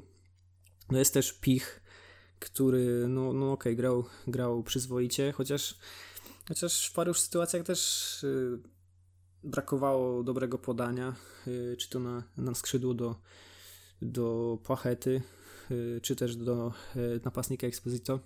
[0.92, 1.82] No jest też Pich,
[2.40, 5.78] który, no, no okej, okay, grał, grał przyzwoicie, chociaż,
[6.48, 8.60] chociaż w paru sytuacjach też y,
[9.44, 11.16] brakowało dobrego podania,
[11.48, 13.16] y, czy to na, na skrzydło do,
[14.02, 15.22] do Płachety,
[16.02, 16.74] czy też do
[17.26, 18.20] napastnika Exposito.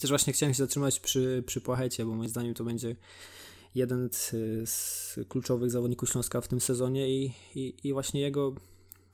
[0.00, 2.96] Też właśnie chciałem się zatrzymać przy, przy Płachecie, bo moim zdaniem to będzie
[3.74, 4.08] jeden
[4.64, 8.54] z kluczowych zawodników Śląska w tym sezonie i, i, i właśnie jego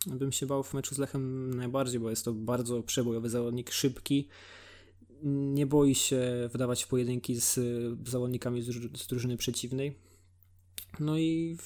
[0.06, 4.28] bym się bał w meczu z Lechem najbardziej, bo jest to bardzo przebojowy zawodnik, szybki,
[5.22, 7.60] nie boi się wydawać pojedynki z
[8.08, 8.62] zawodnikami
[8.96, 9.98] z drużyny przeciwnej.
[11.00, 11.56] No i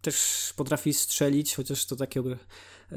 [0.00, 2.22] też potrafi strzelić, chociaż to takie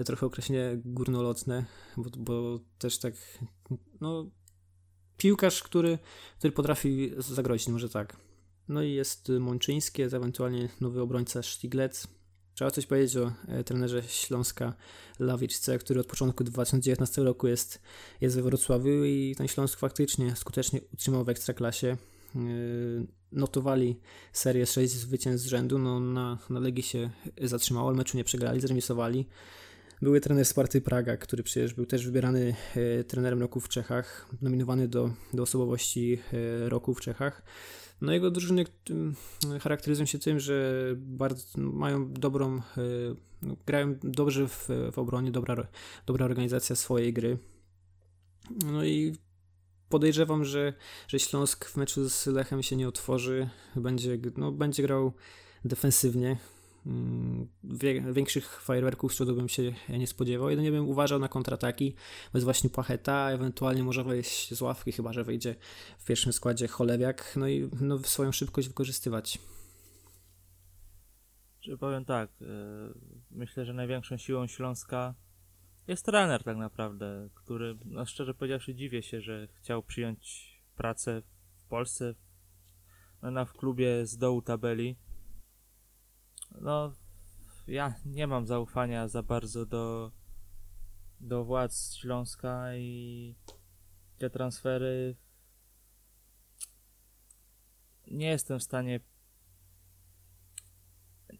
[0.05, 1.65] trochę określenie górnolotne,
[1.97, 3.13] bo, bo też tak,
[4.01, 4.29] no,
[5.17, 5.97] piłkarz, który,
[6.37, 8.17] który potrafi zagrozić, może tak.
[8.69, 12.07] No i jest Mączyńskie, ewentualnie nowy obrońca Stiglec.
[12.53, 14.73] Trzeba coś powiedzieć o e, trenerze Śląska
[15.19, 17.81] Lawiczce, który od początku 2019 roku jest,
[18.21, 21.87] jest we Wrocławiu i ten Śląsk faktycznie skutecznie utrzymał w Ekstraklasie.
[21.87, 22.39] E,
[23.31, 23.99] notowali
[24.33, 27.09] serię 6 zwycięstw z rzędu, no na, na Legii się
[27.41, 29.25] zatrzymało, ale meczu nie przegrali, zremisowali.
[30.01, 34.87] Były trener Sparty Praga, który przecież był też wybierany e, trenerem roku w Czechach, nominowany
[34.87, 37.43] do, do osobowości e, roku w Czechach.
[38.01, 38.65] No jego drużyny
[39.61, 42.61] charakteryzują się tym, że bardzo mają dobrą, e,
[43.41, 45.67] no, grają dobrze w, w obronie, dobra,
[46.05, 47.37] dobra organizacja swojej gry.
[48.65, 49.15] No i
[49.89, 50.73] podejrzewam, że,
[51.07, 55.13] że Śląsk w meczu z Lechem się nie otworzy, będzie, no, będzie grał
[55.65, 56.37] defensywnie.
[56.87, 57.47] Mm,
[58.13, 60.49] większych fajerwerków z bym się nie spodziewał.
[60.49, 61.95] Jedynie bym uważał na kontrataki,
[62.33, 65.55] bez właśnie Pacheta, ewentualnie może wejść z ławki, chyba że wejdzie
[65.97, 69.39] w pierwszym składzie Cholewiak, no i no, swoją szybkość wykorzystywać.
[71.79, 72.45] Powiem tak, e,
[73.31, 75.15] myślę, że największą siłą Śląska
[75.87, 81.21] jest trener tak naprawdę, który, no szczerze powiedziawszy, dziwię się, że chciał przyjąć pracę
[81.57, 82.15] w Polsce,
[83.21, 84.95] no, w klubie z dołu tabeli
[86.51, 86.93] no,
[87.67, 90.11] ja nie mam zaufania za bardzo do,
[91.19, 93.35] do władz Śląska i
[94.17, 95.15] te transfery
[98.07, 98.99] nie jestem w stanie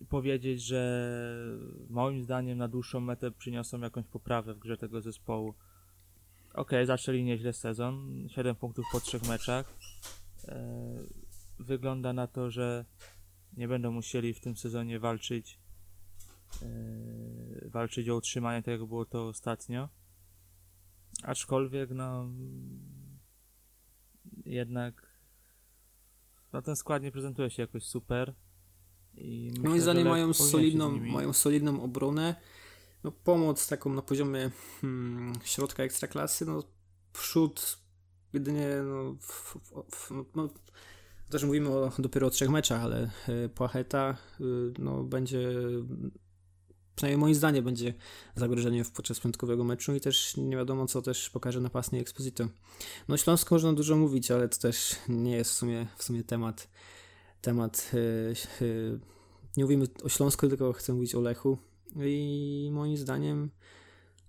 [0.10, 1.12] powiedzieć, że
[1.90, 5.54] moim zdaniem na dłuższą metę przyniosą jakąś poprawę w grze tego zespołu.
[6.54, 9.78] Ok, zaczęli nieźle sezon, 7 punktów po trzech meczach.
[10.48, 10.64] E,
[11.60, 12.86] wygląda na to, że
[13.58, 15.60] nie będą musieli w tym sezonie walczyć
[16.62, 19.90] yy, walczyć o utrzymanie tak jak było to ostatnio.
[21.24, 22.30] Aczkolwiek no
[24.46, 25.18] jednak
[26.54, 28.34] no ten skład nie prezentuje się jakoś super.
[29.16, 32.36] I Moim zdaniem mają solidną, mają solidną obronę.
[33.04, 34.52] No, pomoc taką na poziomie
[34.82, 36.64] hmm, środka ekstraklasy, no
[37.14, 37.80] przód
[38.34, 39.58] jedynie no, w,
[39.92, 40.50] w, no,
[41.30, 43.10] też mówimy o, dopiero o trzech meczach, ale
[43.46, 44.44] y, Płacheta y,
[44.80, 45.50] no, będzie
[46.96, 47.94] przynajmniej moim zdaniem będzie
[48.36, 52.48] zagrożeniem podczas piątkowego meczu i też nie wiadomo co też pokaże napastnik Exposito.
[53.08, 56.68] No Śląsk można dużo mówić, ale to też nie jest w sumie, w sumie temat
[57.42, 57.92] temat
[58.62, 59.00] yy,
[59.58, 61.58] nie mówimy o Śląsku, tylko chcę mówić o Lechu
[61.96, 63.50] i moim zdaniem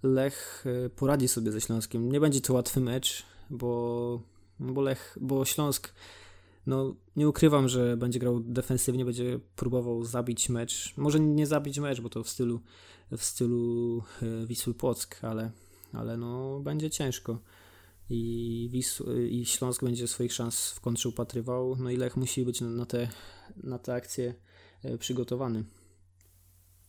[0.03, 0.64] Lech
[0.96, 2.12] poradzi sobie ze Śląskiem.
[2.12, 4.22] Nie będzie to łatwy mecz, bo,
[4.61, 5.92] bo Lech, bo Śląsk
[6.68, 10.96] no nie ukrywam, że będzie grał defensywnie, będzie próbował zabić mecz.
[10.96, 12.60] Może nie zabić mecz, bo to w stylu
[13.10, 15.50] w stylu e, Wisły Płock, ale,
[15.92, 17.38] ale no będzie ciężko.
[18.10, 21.76] I, Wisł, I Śląsk będzie swoich szans w kontrze upatrywał.
[21.76, 23.08] No i Lech musi być na te,
[23.56, 24.34] na te akcje
[24.82, 25.64] e, przygotowany.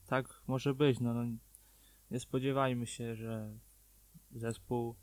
[0.07, 0.99] Tak może być.
[0.99, 1.23] No, no
[2.11, 3.59] nie spodziewajmy się, że
[4.31, 4.95] zespół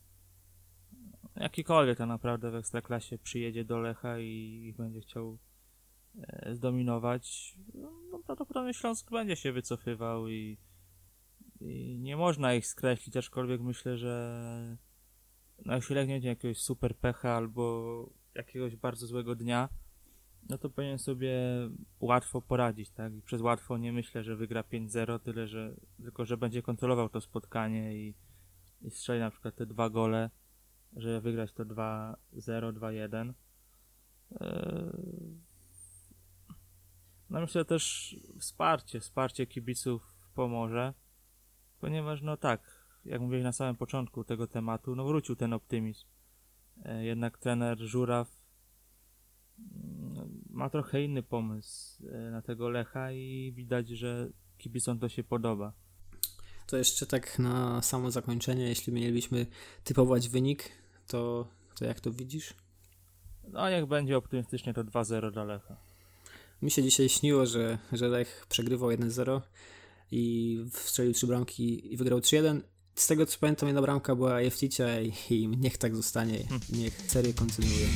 [1.36, 5.38] jakikolwiek tak naprawdę w Ekstraklasie przyjedzie do Lecha i będzie chciał
[6.18, 7.56] e, zdominować,
[8.10, 10.58] no prawdopodobnie Śląsk będzie się wycofywał i,
[11.60, 14.76] i nie można ich skreślić, aczkolwiek myślę, że
[15.64, 19.68] no jeśli Lech jakiegoś super pecha albo jakiegoś bardzo złego dnia,
[20.48, 21.38] no to powinien sobie
[22.00, 23.14] łatwo poradzić, tak?
[23.14, 27.20] I przez łatwo nie myślę, że wygra 5-0, tyle że tylko że będzie kontrolował to
[27.20, 28.14] spotkanie i,
[28.82, 30.30] i strzeli na przykład te dwa gole
[30.96, 32.16] żeby wygrać to 2-0,
[32.72, 33.32] 2-1.
[34.40, 35.40] Eee,
[37.30, 40.94] no myślę też wsparcie, wsparcie kibiców pomoże,
[41.80, 46.06] ponieważ no tak, jak mówiłeś na samym początku tego tematu, no wrócił ten optymizm.
[46.84, 48.42] Eee, jednak trener Żuraw
[49.58, 54.28] mm, ma trochę inny pomysł e, na tego Lecha i widać, że
[54.58, 55.72] kibicom to się podoba.
[56.66, 59.46] To jeszcze tak na samo zakończenie, jeśli mielibyśmy
[59.84, 61.46] typować wynik, to,
[61.78, 62.54] to jak to widzisz?
[63.48, 65.76] No jak będzie optymistycznie to 2-0 dla Lecha.
[66.62, 69.40] Mi się dzisiaj śniło, że, że Lech przegrywał 1-0
[70.10, 72.60] i strzelił trzy bramki i wygrał 3-1.
[72.94, 76.60] Z tego co pamiętam jedna bramka była Jefticia i, i niech tak zostanie, hmm.
[76.72, 77.86] niech serię kontynuuje.